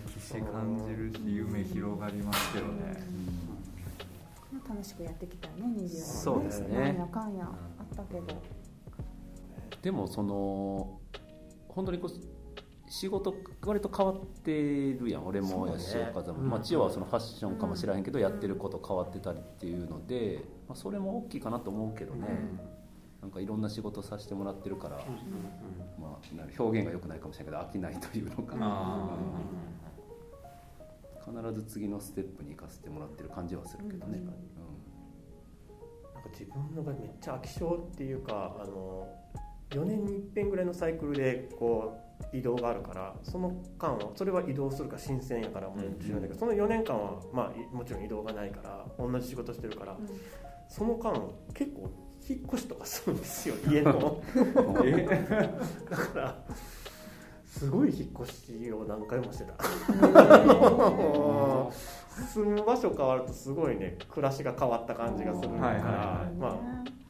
[0.06, 3.08] 歴史感じるし夢広がりますけどね。
[4.68, 8.26] 楽しくやってきたよね20年そうですねなんやかんやあったけど。
[9.82, 11.00] でもその
[11.70, 12.37] 本当にこう
[12.90, 14.52] 仕事割と変わって
[14.94, 22.28] るやん俺もやし、岡田も、千代はそのファッションかもしれへんけど、やってること変わってたりっていうので、まあ、それも大きいかなと思うけどね、
[23.22, 24.98] なんかいろんな仕事させてもらってるから、
[26.00, 28.56] まあ、な表現が良くないかもしれないけど飽きないというのか。
[28.56, 29.18] な、あ
[31.26, 34.26] 必ず次のステップに行かせてもらってる感じはするけどね、うん。
[34.28, 39.10] なんか自分の場合めっちゃ飽き性っていうかあの
[39.72, 49.98] 4年に一遍ぐらいのサイクルでこう移動があるからその間はそれは移動するか新鮮やからもちろんだけど、その4年間は、まあ、いもちろん移動がないから同じ仕事してるから、
[50.68, 51.14] その間
[51.54, 51.90] 結構
[52.28, 54.22] 引っ越しとかするんですよ家の
[54.84, 55.06] え？
[55.90, 56.44] だから
[57.46, 59.54] すごい引っ越しを何回もしてた。
[62.34, 66.36] 住む場所変わるとすごいね暮らしが変わった感じがするから、はいはいはい。
[66.36, 66.58] まあ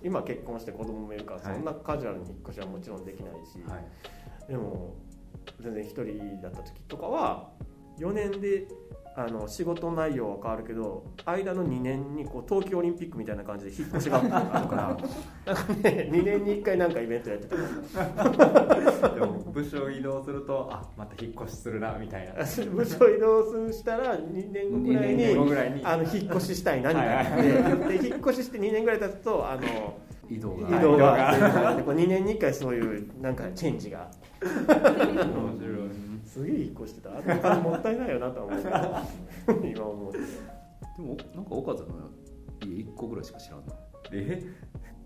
[0.04, 3.86] 今結婚して子供もいるからはいそんなカジュアルに引っ越しはもちろんできないし、はい
[4.48, 4.96] でも
[5.60, 7.50] 全然一人だった時とかは
[8.00, 8.68] 4年で
[9.20, 14.96] あの仕事内容は変わるけど間の2年にこう東京オリンピックみたいな感じで引っ越しがあるから
[15.52, 19.10] なんかね2年に1回なんかイベントやってた。
[19.10, 22.34] でも部署移動するとあまた引っ越しするなみたいな。
[22.36, 25.82] 部署移動したら2年後ぐらい2年後に。
[25.84, 27.26] あの引っ越ししたいなみたい。
[27.36, 29.64] なでで引っ越しして2年ぐらい経つとあの
[30.30, 30.78] 移動が。
[30.78, 31.74] 移動が。
[31.76, 35.90] でこう2年に1回そういうなんかチェンジが面白い。
[36.26, 37.10] すげえ引っ越してた。
[37.10, 38.62] あのお金もったいないよなとは思う。
[38.62, 40.20] けど今思うと。
[40.20, 40.24] で
[41.04, 41.88] もなんか岡田の
[42.62, 43.74] 家1個ぐらいしか知らんな。
[44.12, 44.44] え？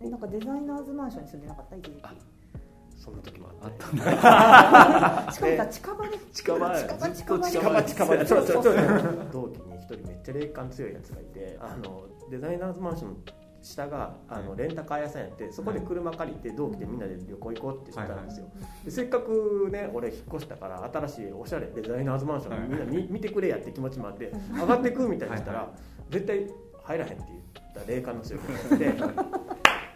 [0.04, 1.76] えなんかデザイナーズマンションに住んでなかった？
[1.76, 2.02] 一時期。
[2.98, 4.02] そんな時もあっあったね。
[5.34, 8.76] しかもさ近場で近場近場近場で近場近場でそうそうそう
[9.32, 13.16] 同期に一人めっちゃ霊感強いやつがいてあのデザイナーズマンションの
[13.62, 18.48] 下があのレンタカー屋さんやってそこで車借りて同期でみんなで旅行行こうってしてたんですよ、
[18.84, 25.72] でせっかくね俺引っ越したから新しいおしゃれデザイナーズマンションみんな見見てくれやって気持ちもあって上がってくみたいにしたら
[26.10, 26.48] 絶対
[26.84, 28.86] 入らへんって言った霊感の強い子がいて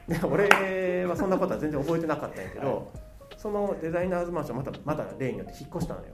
[0.20, 2.92] で俺はそんなことは全然覚えてなかったんやけど
[3.38, 6.08] そのデザイナーズマンションまたまた例によって引っ越したのよ。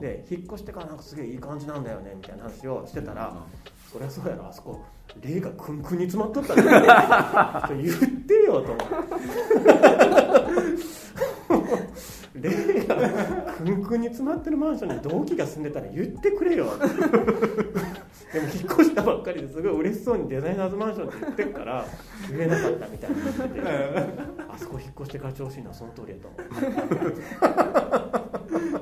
[0.00, 3.34] で引っ越してからなんかすげえいい感じなんだよねみたいな話をしてたら
[3.92, 4.84] 「そりゃそうやろあそこ。
[5.22, 7.96] 霊がくんくんに詰まっとったら」 言っ
[8.26, 8.96] てよと思って。
[12.40, 12.96] 霊が
[13.56, 16.66] くんくんに詰まってるマンションに同期が住んでたら言ってくれよ。
[18.32, 21.86] でも引っ越したばっかりですごい嬉しそうにデザイナーズマンションって言ってるから
[22.30, 23.62] 言えなかったみたいな言ってて
[24.48, 25.92] あそこ引っ越してから調子いいのはその？
[25.92, 26.42] 通りやと思う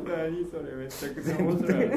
[0.06, 1.72] 何それめちゃくちゃ全面白い。
[1.74, 1.90] 然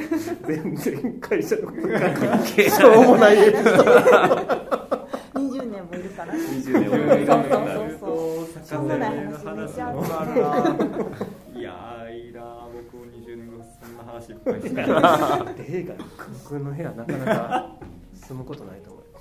[0.46, 3.38] 全然会社のこと関係しょうもない。
[3.38, 3.84] エピソード
[5.40, 6.34] 20年もいるから。
[6.34, 7.44] 20年もいるから。
[8.00, 10.00] そうそうしょうもない話めっちゃある
[11.60, 12.42] いやーいいな
[12.74, 13.17] 僕も20年後そんな
[14.08, 17.76] 話いっぱいしてる映画クンクンの部屋なかなか
[18.14, 19.04] 住むことないと思う。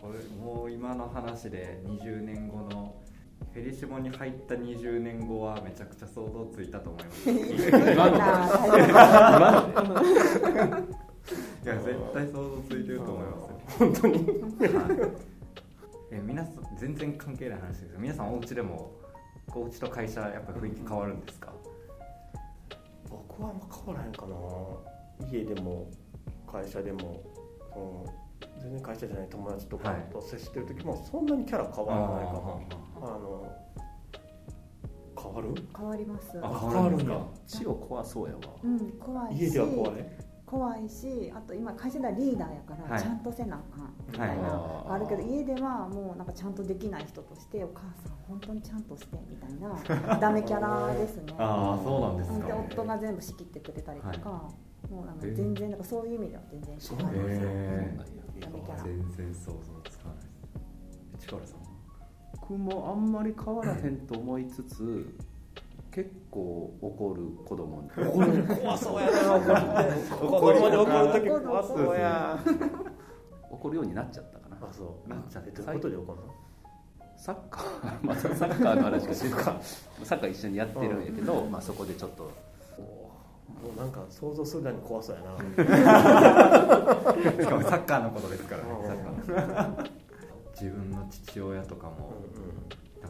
[0.00, 2.94] これもう今の話で20年後の
[3.52, 7.30] フェリシモに入った20年後はめちゃくちゃ想像ついたと思います。
[7.30, 7.32] い
[11.68, 13.60] や絶対想像ついてると思いますよ。
[13.78, 14.14] 本当に。
[14.14, 14.26] はい。
[16.12, 18.92] え皆さん全然関係ない話ですけど皆さんお家でも
[19.52, 21.52] お家と会社やっぱ雰囲気変わるんですか？
[23.10, 24.36] 僕はあんま変わらへんかな。
[25.28, 25.88] 家でも
[26.50, 27.22] 会社でも、
[27.76, 27.80] う
[28.58, 30.00] ん、全然会社じゃない友達とかはい。
[30.12, 32.62] と接してる時もそんなにキャラ変わらないかも。
[33.02, 33.52] あの
[35.22, 35.54] 変わる？
[35.76, 36.38] 変わります。
[36.42, 37.20] あ変わるんや。
[37.46, 38.40] 血を怖そうやわ。
[38.62, 39.44] うん怖いし。
[39.44, 39.92] 家では怖い
[40.46, 43.02] 怖いしあと今会社ではリーダーやから、はい。
[43.02, 44.92] ちゃんとせなあかんみたいな、はい。
[44.94, 49.54] あるけど家ではもうなんかちゃんとできない人としてお母さん本当にちゃんとしてみたい
[50.08, 51.34] な ダメキャラですね。
[51.38, 52.46] ああそうなんですか。
[52.46, 54.48] で夫が全部仕切ってくれたりとか、
[54.88, 57.98] もうなんか全然なんかそういう意味では全然そうなんへえ
[58.40, 58.84] ダメキャラ。
[58.84, 61.26] 全然想像つかないです。
[61.26, 61.66] 力さんは？
[62.40, 65.12] 僕もあんまり変わらへんと思いつつ
[65.96, 67.88] 結構怒る子供に。
[68.06, 69.34] 怒る怖そうやな。
[69.34, 69.38] 怒
[70.52, 72.38] る子供で怒る時怖そうや
[73.50, 74.58] 怒るようになっちゃったかな。
[74.60, 75.08] あそう。
[75.08, 76.34] なっちゃってどういうことで怒るの？
[77.16, 79.58] サッカーまたサッカーの話がするか
[80.04, 82.24] サッカー一緒にやってるんやけど、まあ、そこでちょっと。
[82.24, 82.30] も
[83.74, 85.38] うなんか想像するだけ怖そうやな。
[87.42, 89.02] しかもサッカーのことですからねうんサッ
[89.54, 89.90] カー。
[90.60, 92.50] 自分の父親とかもうんうん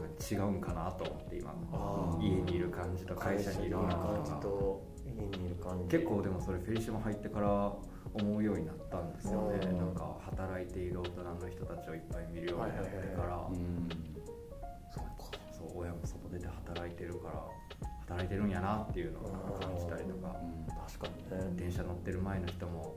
[0.01, 1.53] なんか違うんかなと思って今
[2.21, 7.73] 家にいる感じと会社にいる感感じと家にいる感じ結構でもそれフェリシモ入ってから
[8.13, 9.59] 思うようになったんですよね。
[9.61, 9.73] う。
[9.73, 13.47] んなんか働いている大人の人たちをいっぱい見るようになってから。
[13.49, 13.89] うん
[15.51, 17.43] そう親も外出て働いてるから
[18.07, 20.35] 働いてるんやなっていうのを感じたりとか。
[20.87, 21.55] 確かにね。
[21.55, 22.95] 電車乗ってる前の人も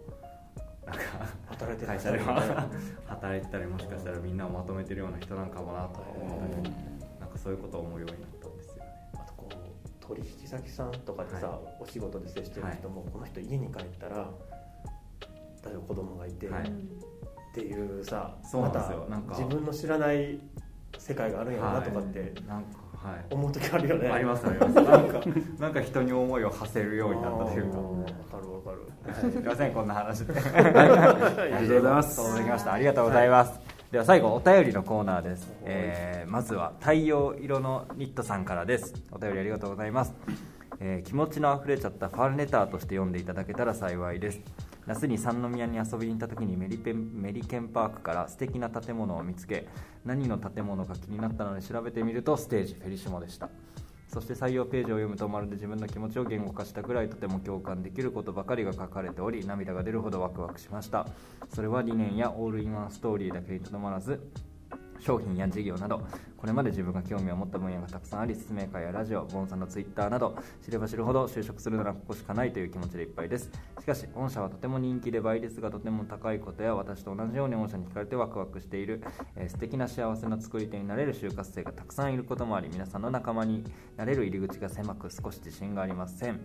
[0.86, 1.02] なんか
[1.46, 2.68] 働いてる会社では
[3.06, 6.74] 働いてたりもしかしたらみんなをまとめてるような人なんかもなとか思ったり
[7.20, 8.82] なんかそういうことを思うようになったんですよね。
[9.14, 14.30] あとこう取引先さんとかでさ、はお仕事で接してる人も、この人家に帰ったら
[15.64, 16.72] 例えば子供がいて、はい。
[17.50, 19.06] っていうさそうなんですよ。
[19.08, 20.38] まなんかた自分の知らない
[20.98, 23.26] 世界があるんやろなとかってなんかはい。
[23.30, 24.74] 思う時あるよね、ありますあります。
[24.76, 25.20] なんか
[25.58, 27.50] なんか人に思いを馳せるようになったと。
[27.52, 29.30] いうかわかるわかる。
[29.32, 30.26] すいませんこんな話。
[30.26, 32.16] で ありがとうございます。
[32.16, 33.60] そうできましたありがとうございます、
[33.90, 38.94] では最後お便りのコーナーです、えーまずは太陽色のニットさんからです。
[39.10, 40.14] お便りありがとうございます、
[40.80, 44.40] えー気持ちのあふれちゃったファンレターとして読んでいただけたら幸いです。
[44.86, 49.68] 夏に三宮に遊びに行った時にメリペンメリケンパークから素敵な建物を見つけ
[50.04, 53.50] 何の建物か気になったので調べてみるとステージフェリシモでした。
[54.08, 61.06] そして採用ページを読むとまるで自分の気持ちを言語化したくらいとても共感できることばかりが書かれており涙が出るほどワクワクしました。
[61.54, 64.20] それは理念やオールインワンストーリーだけにとどまらず
[65.00, 73.50] 商品や事業などこれまで自分が興味を持った分野がたくさんあり説明会やラジオボンさんのツイッターなど知れば知るほど就職するならここしかないという気持ちでいっぱいです。
[73.78, 79.02] しかし御社はとても人気で倍率がとても高いことや私と同じように御社に惹かれてワクワクしている、
[79.36, 83.64] えー素敵な幸せな作り手になれる就活生がたくさんいることもあり皆さんの仲間に
[83.96, 86.40] なれる入り口が狭く少し自信がありません。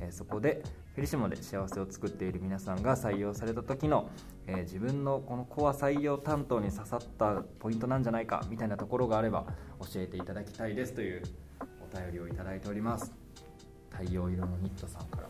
[0.00, 0.62] えーそこで
[0.94, 4.10] フェリシモで幸せを作っている皆さんが採用された時の、
[4.50, 9.44] えー自分のこのコア採用担当に刺さったポイントなんじゃないかみたいなところがあれば
[9.80, 11.22] 教えていただきたいですという
[11.80, 13.12] おお便りをいただいております。
[13.90, 15.28] 太陽色のニットさんから。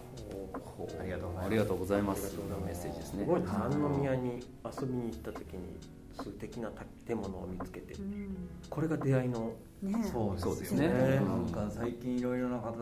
[1.01, 1.47] ありがとうございます。
[1.47, 2.61] ありがとうございまありがすとうござい。
[2.61, 3.43] ますメッセージですねすごい。
[3.43, 4.31] 三宮に
[4.65, 5.77] 遊びに行った時に
[6.15, 6.71] 素敵な
[7.07, 8.37] 建物を見つけてうん。
[8.69, 9.53] これが出会いの
[9.83, 10.87] ねそうでですすね。
[10.87, 11.17] よね。
[11.21, 12.73] なんか最近いろいろな方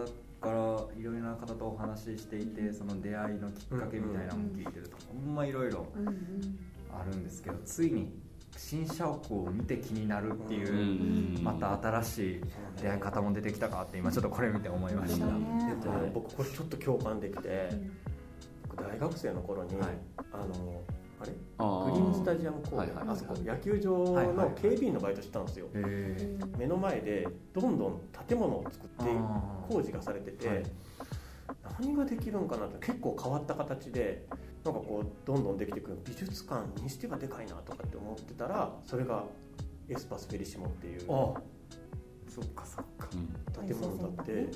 [0.41, 0.55] から
[0.99, 5.87] いろいろな方とお話ししていてその出会いのきっかけみたいなのを聞いてると、ほんまいろいろ
[6.93, 8.13] あるんですけどついに
[8.57, 12.41] 新社屋を見て気になるっていう、うんまた新しい
[12.83, 15.27] 出会い方も出てきたかって今ちょっとこれ見て思いました、
[16.13, 17.71] 僕これちょっと共感できて
[18.69, 19.89] 僕大学生の頃に、はい。
[20.33, 20.83] あの
[21.21, 21.33] あれ？
[21.93, 25.67] グリーンスタジアム公園、はいはいはいあそこ野球場の警備員のバイトしてたんですよ、
[26.59, 29.05] 目の前でどんどん建物を作って
[29.69, 30.63] 工事がされてて、はい。
[31.81, 34.27] 何ができるんかなって結構変わった形で
[34.65, 39.25] なんかこうどんどんできていく美術館にしてはでかいなとかって思ってたらそれが
[39.89, 41.35] エスパス・フェリシモっていうあ
[42.29, 43.09] そっかそっか。
[43.15, 43.67] うん。
[43.67, 44.51] 建物だって、うん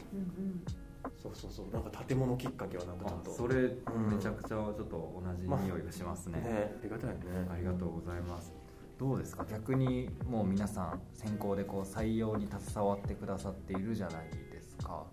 [1.22, 1.72] そうそうそう。
[1.72, 3.30] なんか建物きっかけはなんかちょっと。
[3.30, 6.74] あそれめちゃくちゃちょっと同じ匂いがしますね,、ね。
[6.80, 7.16] ありがたいね。
[7.52, 8.52] ありがとうございます。
[8.98, 9.44] どうですか？
[9.50, 15.04] 逆にもう皆さん専攻でこう採用に携わってくださっているじゃないですか。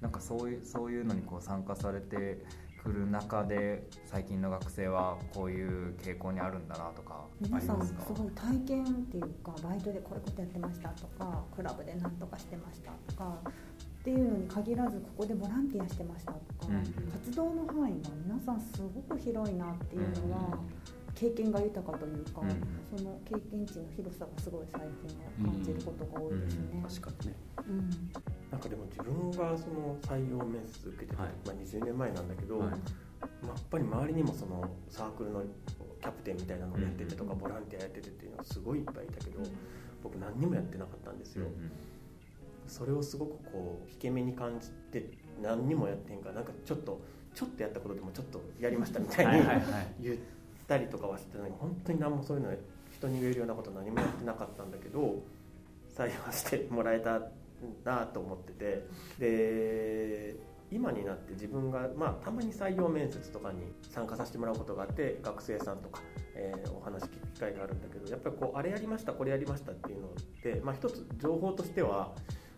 [0.00, 2.44] なんかそういうそういうのにこう参加されて
[2.82, 13.36] くる中で最近の学生はこういう傾向にあるんだなとかあ皆さんすごい体験っていうかバイトでこういうことやってましたとかクラブで何とかしてましたとか
[14.00, 16.80] っていうのに限らずここでボランティアしてましたとか、うん
[17.10, 20.58] 活動の範囲が皆さんすごく広いなっていうのは、
[21.14, 22.48] 経験が豊かというか、うん
[22.96, 26.82] その経験値の広さがすごい最近は感じることが多いですね。
[26.88, 27.36] 確かにね。
[27.68, 27.90] うん
[28.50, 31.32] なんかでも自分がその採用面接受けてた、はい。
[31.46, 32.68] まあ、20年前なんだけど、はい。
[32.70, 35.42] まあ、やっぱり周りにもそのサークルの
[36.00, 39.40] キャプテンみたいなのをやっててとか、うんボランティアやっててっていうのはすごいいっぱいいたけど
[40.02, 41.46] 僕何にもやってなかったんですよ、
[42.70, 45.10] それをすごくこう引け目に感じて
[45.42, 47.00] 何にもやってんかなんかちょっと
[47.34, 49.46] ちょっとやったことでもちょっとやりましたみたいに、
[50.00, 50.16] 言っ
[50.66, 52.52] たりとかはしてたのに本当に何もそういうの
[52.92, 55.22] 人に言えるようなこと何もやってなかったんだけど
[55.96, 57.20] 採用してもらえた
[57.84, 58.86] なと思ってて
[59.18, 60.36] で
[60.72, 63.58] 今になって自分が、まあ、たまに採用面接とかに
[63.90, 66.00] 参加させてもらうことがあって学生さんとか、
[66.34, 70.10] えーお話聞く機会があるんだけどやっぱりこうあれやりましたこれやりましたっていうのっ
[70.42, 72.12] て、まあ、一つ情報としては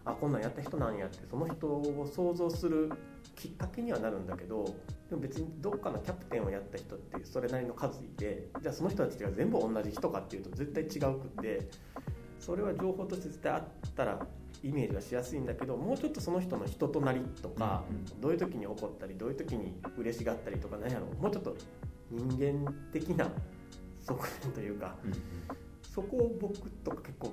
[0.05, 2.91] あこんなんやった人なんやってその人を想像する
[3.37, 4.65] きっかけにはなるんだけど
[5.09, 11.69] でも別にどっかのキャプテンをやった人ってそれなりの数いてじゃあその人たちが全部同じ人かっていうと絶対違うくって
[12.41, 13.63] それは情報として絶対あっ
[13.95, 14.27] たら
[14.65, 17.83] イメージはしやすいんだけどもうちょっとその人の人となりとか、
[18.21, 21.57] どういう時に怒ったりどういう時に嬉しがったりとか何やろもうちょっと
[22.11, 23.29] 人間的な
[24.01, 24.97] 側面というか
[25.83, 27.33] そこを僕とか結構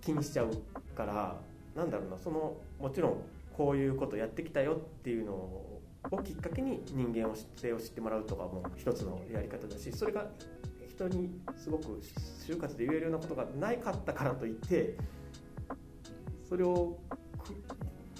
[0.00, 0.50] 気にしちゃう
[0.94, 1.36] から
[1.78, 3.22] なんだろうなそのもちろん
[3.56, 5.80] こういうことやってきたよっていうのを
[6.24, 10.26] きっかけに人間を知性を知ってもらうとかも一つのやり方だしそれが
[10.88, 12.00] 人にすごく
[12.46, 14.96] 就活で言えるようなことがないかったからといって
[16.48, 16.98] それを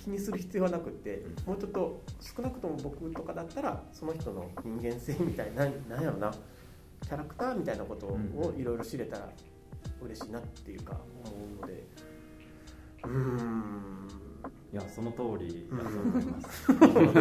[0.05, 6.33] 気にする必要はなくってもうちょっと少なくとも僕とかだったらその人の人間性みたいななんやろな
[7.03, 9.29] キャラクターみたいなことをいろいろ知れたら
[10.01, 11.85] 嬉しいなっていうか思うので
[13.05, 14.09] うーん。
[14.71, 16.71] いやその通りだと思います、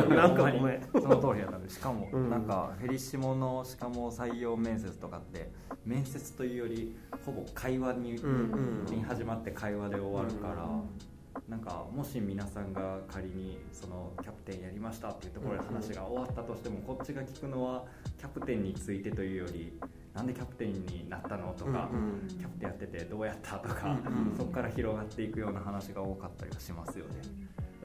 [0.09, 0.81] なんかごめん。
[0.91, 2.29] その通りやったんでしかも、うん。
[2.29, 5.49] なんかフェリシモのしかも採用面接とかって
[5.85, 10.67] 面接というよりほぼ会話に,、に始まって会話で終わるから、
[11.47, 17.85] なんかもし皆さんが仮にそのキャプテンやりましたっていうところで話が終わったとしてもこっちが聞くのは
[18.17, 19.73] キャプテンについてというより
[20.13, 27.21] なんでキャプテンになったのとか、うんうんキャプテンやっててどうやったとか、うんうんそこから広がっていくような話が多かったりはしますよね。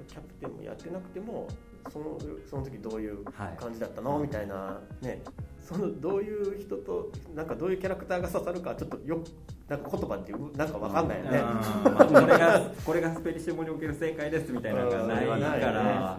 [0.08, 1.46] キャプテンもやってなくても
[1.90, 2.18] その
[2.48, 3.56] その時どういうはい。
[3.56, 5.22] 感じだったの、みたいなね。
[5.60, 9.28] そのどういう人となんかどういうキャラクターが刺さるかちょっとよく
[9.68, 11.40] なんか言葉っていうなんかわかんないよね、
[11.84, 16.18] これがこれがスペリシモにおける正解ですみたいなのがないうんかないよら、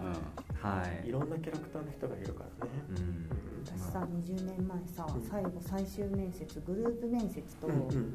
[0.62, 1.08] うはい。
[1.08, 3.28] いろんなキャラクターの人がいるからね、うん。
[3.66, 5.22] 私さ20年前さうん。
[5.22, 7.68] 最後最終面接グループ面接と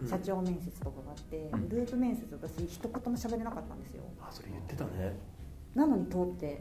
[0.10, 1.70] 社長面接とかがあってうん。
[1.70, 4.04] グループ面接私一言も喋れなかったんですよ。
[4.20, 5.16] あそれ言ってたね。
[5.76, 6.60] なのに通って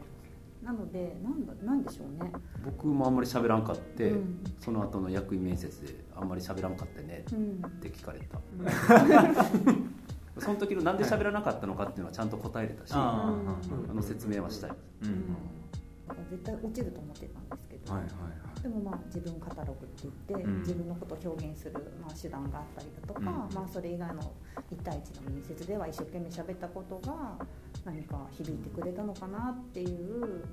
[0.63, 2.31] なのでなんだなんでしょうね。
[2.63, 4.43] 僕もあんまり喋らんかって、うん。
[4.59, 7.63] その後の役員面接であんまり喋らんかってねうん。
[7.65, 8.39] って聞かれた。
[10.39, 13.33] その時のなんで喋らなかったのかっていうのはちゃんと答えれたし、あ
[13.89, 14.71] あの説明はしたい、
[16.29, 18.17] 絶対落ちると思ってたんですけど、はいはいは
[18.57, 18.61] い。
[18.61, 20.59] でもまあ自分カタログって言って、うん。
[20.59, 23.25] 自分のことを表現する、まあ、手段があったりだとか、うん。
[23.53, 24.21] まあ、それ以外の
[24.71, 27.37] 1対1の面接では一生懸命喋ったことが
[27.89, 30.45] 何か響いてくれたのかなっていう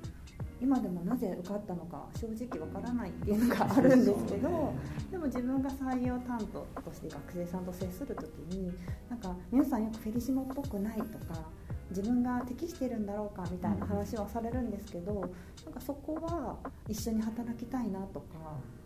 [0.59, 4.73] 今でもなぜ受かったのか正直わからないっていうのがあるんですけど、
[5.11, 8.71] でも自分が採用担当として学生さんと接する時に
[9.07, 11.43] なんか皆さんよくフェリシモっぽくないとか
[11.91, 16.57] 自分が適してるんだろうかみたいな話はされるんですけど、なんかそこは
[16.89, 18.27] 一緒に働きたいなとか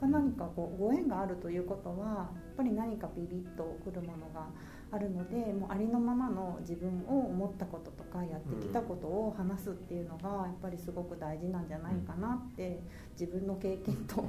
[0.01, 4.47] 何かこうご縁があるということはやっぱり何かビビッとくるものが
[4.93, 12.79] あるのでもうありのままの自分を思ったこととかやってきたことを話すっていうのがやっぱりすごく大事なんじゃないかなって
[13.19, 14.25] 自分の経験と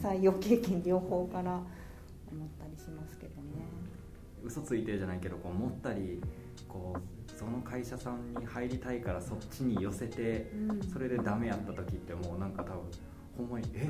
[0.00, 1.60] 採用経験両方から
[2.30, 3.66] 思ったりしますけどね。
[4.44, 6.20] 嘘ついてるじゃないけどこう思ったり
[6.68, 10.52] こうその会社さんに入りたいからそっちに寄せて、
[10.92, 12.82] それでダメやった時ってもうなんか多分
[13.36, 13.88] ほんまにえ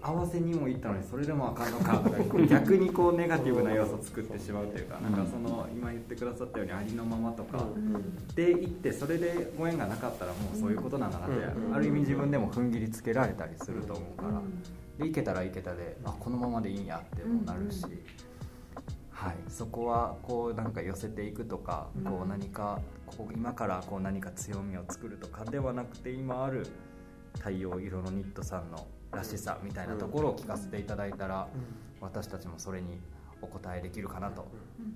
[0.00, 2.02] 合わせにも行ったのにそれでもあかんのか。
[2.48, 7.64] 逆にこうネガティブな要素を作ってしまうというかなんかその今言ってくださったようにありのままとか。
[8.34, 11.34] で行ってそれでご縁がなかったらもうそういうことなんだなって
[11.72, 14.40] ある意味自分でも踏ん切りつけられたりすると思うから。
[14.98, 17.84] で行けたら行けたであこのままでいいんやってもなるし。
[19.10, 26.66] はい、そこはこうなんか寄せていくとか、こう何かこう今からこう何か強みを作るとかではなくて今ある
[27.34, 31.48] 太陽色のニットさんのらしさみたいなところを聞かせていただいたら、
[32.00, 33.00] 私たちもそれに
[33.40, 34.46] お答えできるかなと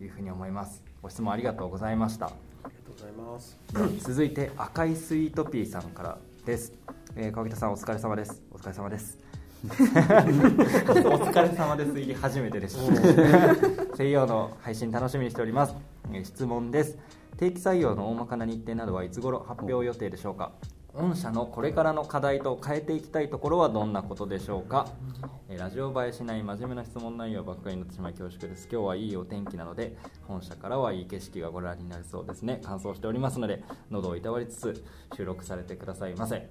[0.01, 0.83] いうふうに思います。
[1.03, 2.27] ご質問ありがとうございました。
[2.27, 2.31] あ
[2.65, 3.59] りがとうございます。
[4.01, 6.73] 続いて赤いスイートピーさんからです、
[7.17, 8.43] えー、川北さんお疲れ様です。
[8.53, 9.19] お疲れ様です。
[9.65, 11.93] お疲れ様です。
[11.93, 15.75] 入り初めてでした西洋の配信楽しみにしております。
[16.23, 16.99] 質問です。
[17.37, 20.53] 定期採用の大まかな日程などはいつ頃発表予定でしょうか？
[20.99, 24.89] 御社のこれからの課題と変えていきたいところはどんなことでしょうか、
[25.49, 29.95] えラジオ映えしない真面目な質問内容ばっかりになってしまい恐縮です今日はいいお天気なので
[30.27, 32.61] 本社からはいい景色がご覧になりそうですね。
[32.65, 34.85] 乾燥しておりますので喉をいたわりつつ
[35.15, 36.49] 収録されてくださいませ。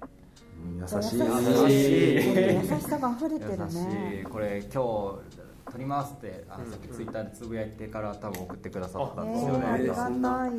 [0.80, 1.18] 優しい。
[1.18, 1.26] 優
[1.68, 1.82] し
[2.12, 2.14] い。
[2.14, 4.24] 優しさが溢れてるね。
[4.30, 10.50] これ今日撮りますってあのさっきツイッターでつぶやいてから多分送ってくださったんですよね、ありがたい。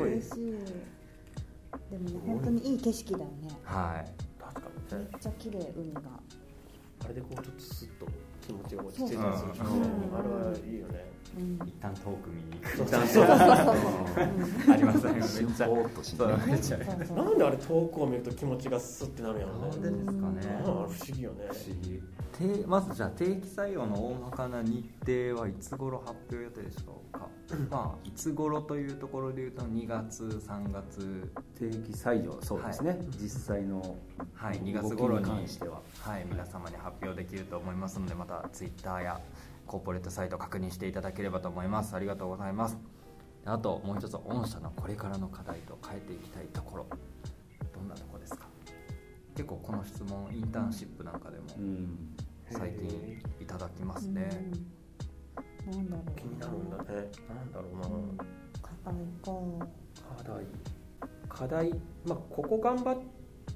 [0.00, 0.95] 嬉しい
[1.90, 3.48] でもね本当にいい景色だよね。
[3.64, 4.12] はい。
[4.38, 6.00] 確かにめっちゃ綺麗海が。
[7.04, 8.06] あれでこうちょっとスッと
[8.46, 9.52] 気持ちが落ち着いたりする
[10.14, 11.05] あれはいいよね
[11.36, 12.82] 一旦遠く見に行く。
[12.82, 15.12] 一旦そうありますね
[16.46, 16.78] めっちゃ。
[16.78, 19.68] なんであれ遠くを見ると気持ちがスッてなるんやろね。
[19.68, 20.62] なんでですかね。
[20.64, 21.48] 不思議よね。
[21.48, 22.02] 不思議。
[22.66, 27.28] まずじゃあ定期採用の大まかな日程はいつ頃発表予定でしょうか？
[27.70, 31.30] まあいつ頃というところでいうと2月3月。
[31.58, 32.36] 定期採用。
[32.42, 33.96] そうですね、はい、実際の
[34.34, 34.60] はい。
[34.60, 39.20] 2月頃に関しては、はい、皆様に発表できると思いますのでまたツイッターや
[39.66, 41.94] コーポレートサイト確認していただければと思います。
[41.94, 42.78] ありがとうございます。
[43.44, 46.86] あともう一つ御社のこれからの課題と変えていきたいところ。
[47.74, 48.46] どんなところですか？
[49.34, 51.44] 結構この質問インターンシップなんかでも
[52.50, 54.50] 最近いただきますね、
[55.66, 56.84] なんだろう気になるんだね。
[57.28, 58.16] なんだろうな、うん、
[58.62, 59.66] 課題か。
[60.16, 60.46] 課題。
[61.28, 61.70] 課題。
[62.06, 62.98] まあここ頑張っ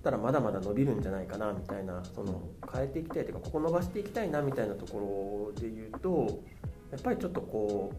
[0.01, 2.43] ったらまだまだ伸びるんじゃないかなみたいなその
[2.73, 6.43] 変えていきたいというかここ伸ばしていきたいなみたいなところで言うと
[6.91, 7.93] やっぱりちょっとこ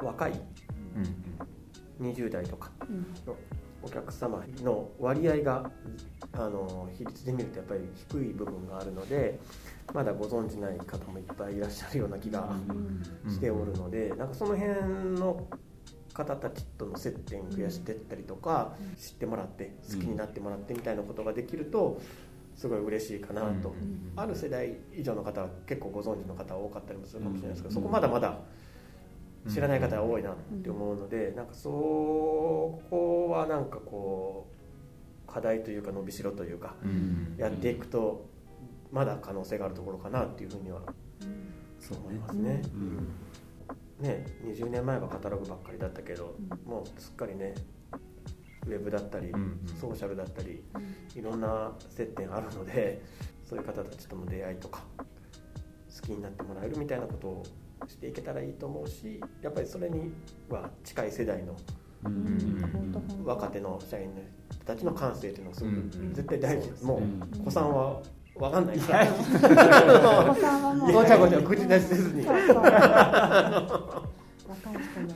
[0.00, 0.32] う若い
[2.00, 2.70] 20代とか
[3.26, 3.36] の
[3.82, 5.70] お客様の割合が
[6.32, 9.38] あの比率で見るとやっぱり低い部分があるので
[9.92, 12.50] まだご存じない方もいっぱいいらっしゃるような気が
[13.28, 14.72] しておるのでなんかその辺
[15.18, 15.46] の
[16.14, 22.00] 方たちとの接点増やしていったりとか、知ってもらって好きになってもらってみたいなことができると
[22.56, 23.74] すごい嬉しいかなと、
[24.16, 28.38] ある世代以上の方は結構ご存知の方多かったりもするかもしれないですけど、そこまだまだ
[29.52, 34.46] 知らない方が多いなって思うので、なんかそこはなんかこ
[35.28, 36.76] う課題というか伸びしろというか、
[37.36, 38.24] やっていくと
[38.92, 40.80] まだ可能性があるところかなっていうふうには
[41.90, 42.62] 思いますね。
[44.04, 47.54] ね、20年前はカタログばっかりだったけど、うん、もうすっかりね
[48.66, 50.62] ウェブだったり、うんうん、ソーシャルだったり、
[51.14, 53.02] いろんな接点あるので
[53.48, 54.82] そういう方たちとの出会いとか
[56.00, 57.44] 好きになってもらえるみたいなことを
[57.88, 60.12] していけたらいいと思うしやっぱりそれに
[60.48, 61.56] は近い世代の
[63.24, 65.74] 若手の社員の人たちの感性っていうのはすごく
[66.12, 66.70] 絶対大事。
[66.70, 67.00] です、も
[67.40, 68.00] う子さんは
[68.36, 69.06] わかんないから。
[70.92, 72.26] ごちゃごちゃ口出しせずに。
[72.26, 72.38] 若
[74.70, 75.14] い人のね、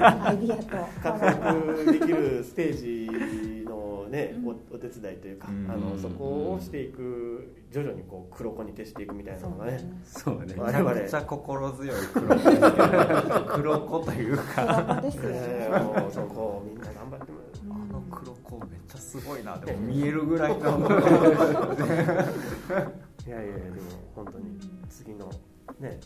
[0.00, 3.10] アイディアと活躍できるステージ
[3.64, 9.80] のね、おお手伝いというか、あのそこをしていく徐々にこう黒子に徹していくみたいなのがね。
[10.04, 10.46] そうね。
[10.46, 12.36] めちゃくちゃ心強い黒子
[13.54, 15.00] 黒子というか。
[15.02, 16.10] ですよ。
[16.12, 17.32] そこみんな頑張って
[18.60, 20.78] こめっちゃすごいなでも見えるぐらいの
[23.26, 23.76] いやいやいやでも
[24.14, 25.30] 本当に次の
[25.80, 26.00] ね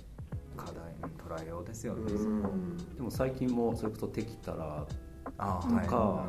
[0.56, 2.76] 課題の捉えようですよね、うん。
[2.96, 4.86] でも最近もそれこそ「できたら」
[5.36, 6.28] あとか、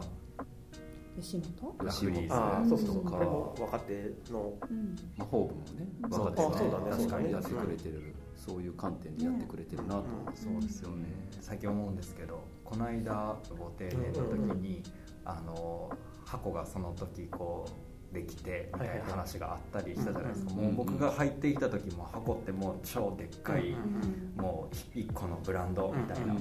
[1.20, 1.74] 吉本？
[1.90, 2.32] 吉本。
[2.32, 3.04] ああそうそうそう。
[3.04, 3.18] とか
[3.64, 4.54] 若手の。
[4.70, 4.96] うん。
[5.18, 6.92] まあ、ホーブもねうん若手あそうだね。
[6.92, 10.04] 確かにやってくれてるそういう観点でやってくれてるなと、
[10.36, 11.06] そうですよね。
[11.42, 14.84] 最近思うんですけどこの間ご定年の時に、
[15.26, 15.92] あの
[16.32, 17.66] 箱がその時こ
[18.12, 26.34] うできてみたいな話があったりしたじゃないですか、うんもう僕が入っていた時も箱ってもう超でっかい、うんもう一個のブランドみたいな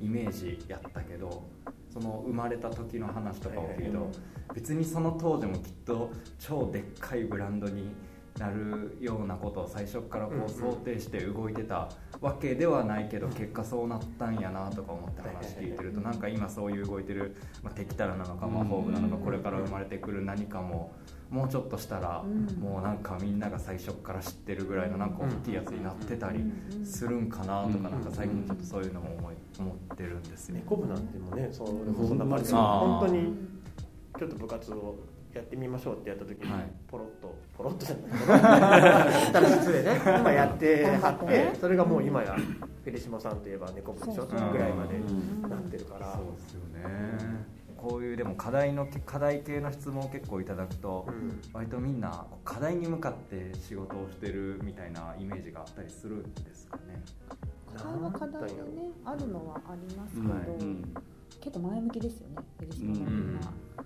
[0.00, 1.44] イメージやったけど
[1.92, 4.10] その生まれた時の話とかを聞いると
[4.54, 7.94] 別にその当時もきっと超でっかいブランドに
[8.38, 11.88] なるようなことを最初からこう想定して動いてた
[12.24, 20.94] わけではないけど結果そうなったんやなとか思って話聞いてるとなんか今そういう動いてる、まあ、敵たらなのか魔法部なのかこれから生まれてくる何かも
[21.28, 22.46] もうちょっとしたらうん。
[22.62, 26.40] もうなんかみんなが最初から知ってるぐらいのなんか大きいやつになってたり
[26.82, 30.54] するんかなとかなんか最近ちょっとそういうのも思い思ってるんですよ。
[30.54, 32.98] 猫部なんてもねそれこそだからあー。
[32.98, 33.36] 本当に
[34.18, 34.96] ちょっと部活を
[35.34, 36.62] やってみましょうってやった時に、はい。
[36.88, 39.32] ポロッとポロッとじゃない。
[39.32, 45.42] ただ失礼ね、まあ、やってはってそれがもう今やフェリシモさんといえば猫部でしょぐらいまでうん。
[45.48, 47.54] なってるから、そうですよね。
[47.76, 51.40] こういうでも課題の課題系の質問を結構いただくと、うん。
[51.52, 57.02] 割とみんな課題に向かって仕事をしてるみたいなイメージがあったりするんですかね。
[57.76, 58.62] 課題は課題でね
[59.04, 60.94] あるのはありますけど、はいうん。
[61.40, 63.34] 結構前向きですよねペリシモさんみん。
[63.34, 63.40] な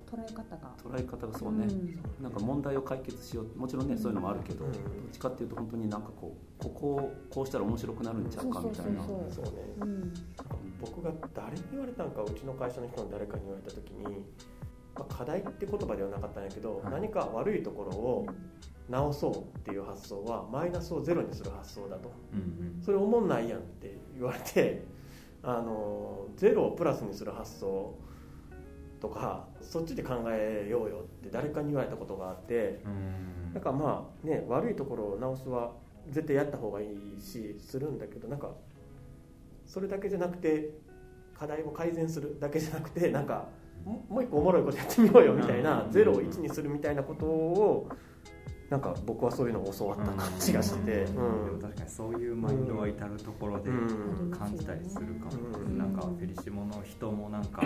[0.09, 0.73] 捉え方が。
[0.83, 2.23] 捉え方がそうね、うん。
[2.23, 3.59] なんか問題を解決しよう。
[3.59, 4.73] もちろんねそういうのもあるけど、うん。
[4.73, 4.83] どっ
[5.13, 9.05] ちかっていうと本当になんかこうここをこうしたら面白くなるんちゃうかみたいな。
[9.05, 9.51] そうそうね
[9.81, 10.15] うん。
[10.81, 14.05] 僕が誰に言われたんかうちの会社の人の誰かに言われた時に、
[14.95, 16.93] まあ、課題って言葉ではなかったんやけど、はい。
[16.93, 18.27] 何か悪いところを
[18.89, 22.11] 直そうっていう発想はマイナスをゼロにする発想だと。
[22.33, 24.85] うんそれ思んないやんって言われて
[25.43, 27.95] あのゼロをプラスにする発想
[29.01, 33.53] とかそっちで考えようよって誰かに言われたことがあってうん。
[33.55, 35.73] なんかまあね悪いところを直すは
[36.11, 38.51] 絶対やった方がいいしするんだけどなんか
[39.67, 40.71] それだけじゃなくて
[41.39, 43.47] 課題を改善するだけじゃなくてなんか
[43.85, 45.93] ももう一個おもろいことやってみようよみたいなうん。
[45.93, 47.89] ゼロを1にするみたいなことを
[48.71, 51.43] なんか僕はそういうのを教わった感じがしてて、うん。
[51.43, 51.45] うん。
[51.47, 54.31] でも確かにそういうマインドは至るところでうん。
[54.31, 55.79] 感じたりするかも、うん。
[55.79, 57.63] なんかフェリシモの人もなんか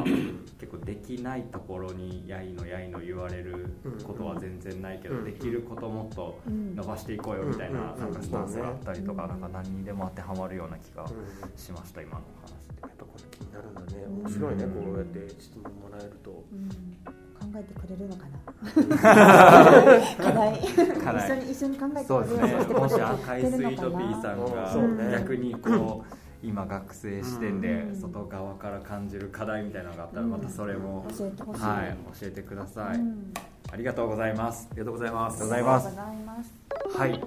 [0.60, 3.74] 結構できないところにやいのやいの言われる
[4.04, 5.24] ことは全然ないけど、うん。
[5.24, 6.76] できることもっとうん。
[6.76, 8.00] 伸ばしていこうよみたいなうん。
[8.00, 9.28] なんかスタンスがあったりとかうん。
[9.28, 11.08] なんか何にでも当てはまるような気がうん。
[11.56, 12.80] しました今のお話で。
[12.80, 14.06] やっぱこれ気になるんだね。
[14.06, 14.84] 面白いね、うん。
[14.84, 16.44] こうやって質問もらえると。
[16.52, 16.68] うん。
[17.04, 17.12] 考
[17.56, 18.42] えてくれるのかな？
[20.24, 20.58] 課題。
[21.04, 21.26] 課題。
[21.28, 22.74] 一緒に一緒に考えてくれるそうですね。
[22.74, 26.14] もし赤いスイートピーさんが逆にこう
[26.46, 27.96] 今学生視点でうん。
[28.00, 32.96] 外側から感じる課題みたいなのがあったらまたそれも教えてほしい、はい教えてください。
[32.96, 33.32] うん。
[33.72, 35.42] ありがとうございますありがとうございます。
[35.42, 35.86] ありがとうございます。
[35.86, 36.98] ありがとうございます。
[36.98, 37.24] はい。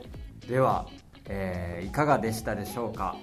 [0.50, 0.86] では、
[1.28, 3.16] えーいかがでしたでしょうか、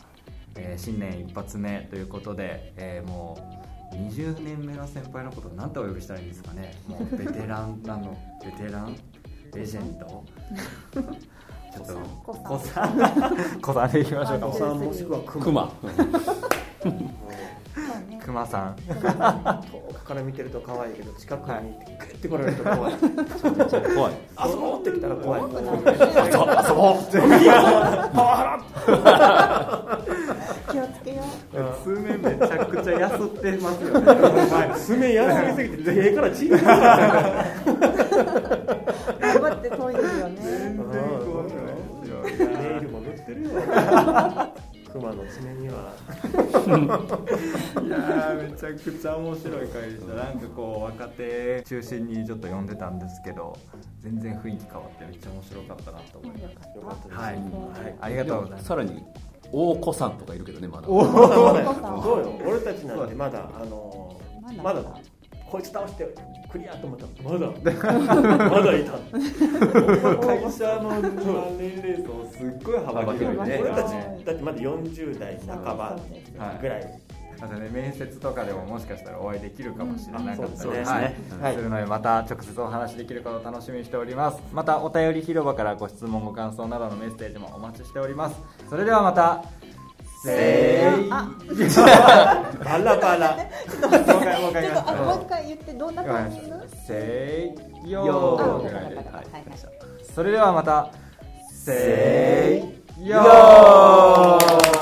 [0.57, 3.52] えー新年一発目ということで、えーもう
[3.93, 6.75] 20年目の先輩のことを何てお呼びしたらいいんですかね。
[6.89, 8.97] もうベテラン なのベテラン？
[9.55, 10.07] レジェンド？
[11.73, 13.61] ちょっと子子さん。
[13.61, 14.47] 子さんでいきましょうか。
[14.49, 16.93] おさんもしくはククマそう
[18.11, 18.77] ねくまさん。
[18.77, 18.93] 遠
[19.95, 22.93] くから見てると可愛いけど近くに行ってグッて来られると怖い。
[23.95, 24.13] 怖い。
[24.51, 24.81] 遊ぼう。
[24.81, 25.41] ってきたら怖い。
[25.43, 27.19] 遊ぼうって
[28.13, 29.92] パワハ気をつけよう数面
[32.23, 36.59] めちゃくちゃやすってますよねラ爪やすみすぎて手から血が
[39.21, 40.39] 頑張って研いでるよね。
[42.39, 43.51] ネイルも塗ってるよ。
[44.93, 45.93] 熊の爪には
[46.77, 50.15] いやーめちゃくちゃ面白い回でした。
[50.15, 53.57] なんかこう若手中心にちょっと読んでたんですけど
[54.01, 56.43] 全然雰囲気変わってめっちゃ面白かったなと思います。
[56.77, 57.09] よかった。
[57.09, 57.35] ですはい。
[57.35, 57.39] は
[57.91, 57.97] い。
[58.01, 58.65] ありがとうございます。
[58.65, 59.05] さらに
[59.53, 60.89] 大子さんとかいるけどねまだ。
[60.91, 62.33] まだまだ そうよ。
[62.47, 64.17] 俺たちなんてまだあの
[64.63, 64.99] まだまだ
[65.53, 66.09] こいつ倒して
[66.51, 67.47] クリアと思ったらまだ。
[68.49, 68.93] まだいた。
[68.93, 70.93] 会社の
[71.59, 73.59] 年齢層すっごい幅広いね。
[73.61, 74.23] 俺たちね。
[74.25, 77.01] だってまだ40代半ばそうですはいぐらい。
[77.39, 80.97] またね面接とかでももしかしたらお会いできるかもしれなかったり、そうですね。
[80.97, 81.15] はい。
[81.43, 81.55] はい。
[81.55, 84.41] するのでまた直接お話できることを楽しみにしております。
[84.55, 88.41] またお便り広場からご質問ご感想などのメッセージもお待ちしております。
[88.71, 89.45] それではまた
[90.25, 91.29] せあ
[92.65, 93.37] バラバラ。
[93.37, 97.55] もう一回もう一回ちょっとあもう一は回言ってどんなタイミングいせ
[97.85, 98.39] いよ。
[98.39, 98.85] ーぐらい。
[98.91, 99.45] ではいはい。
[100.15, 100.91] それではまた
[101.53, 104.82] せーよー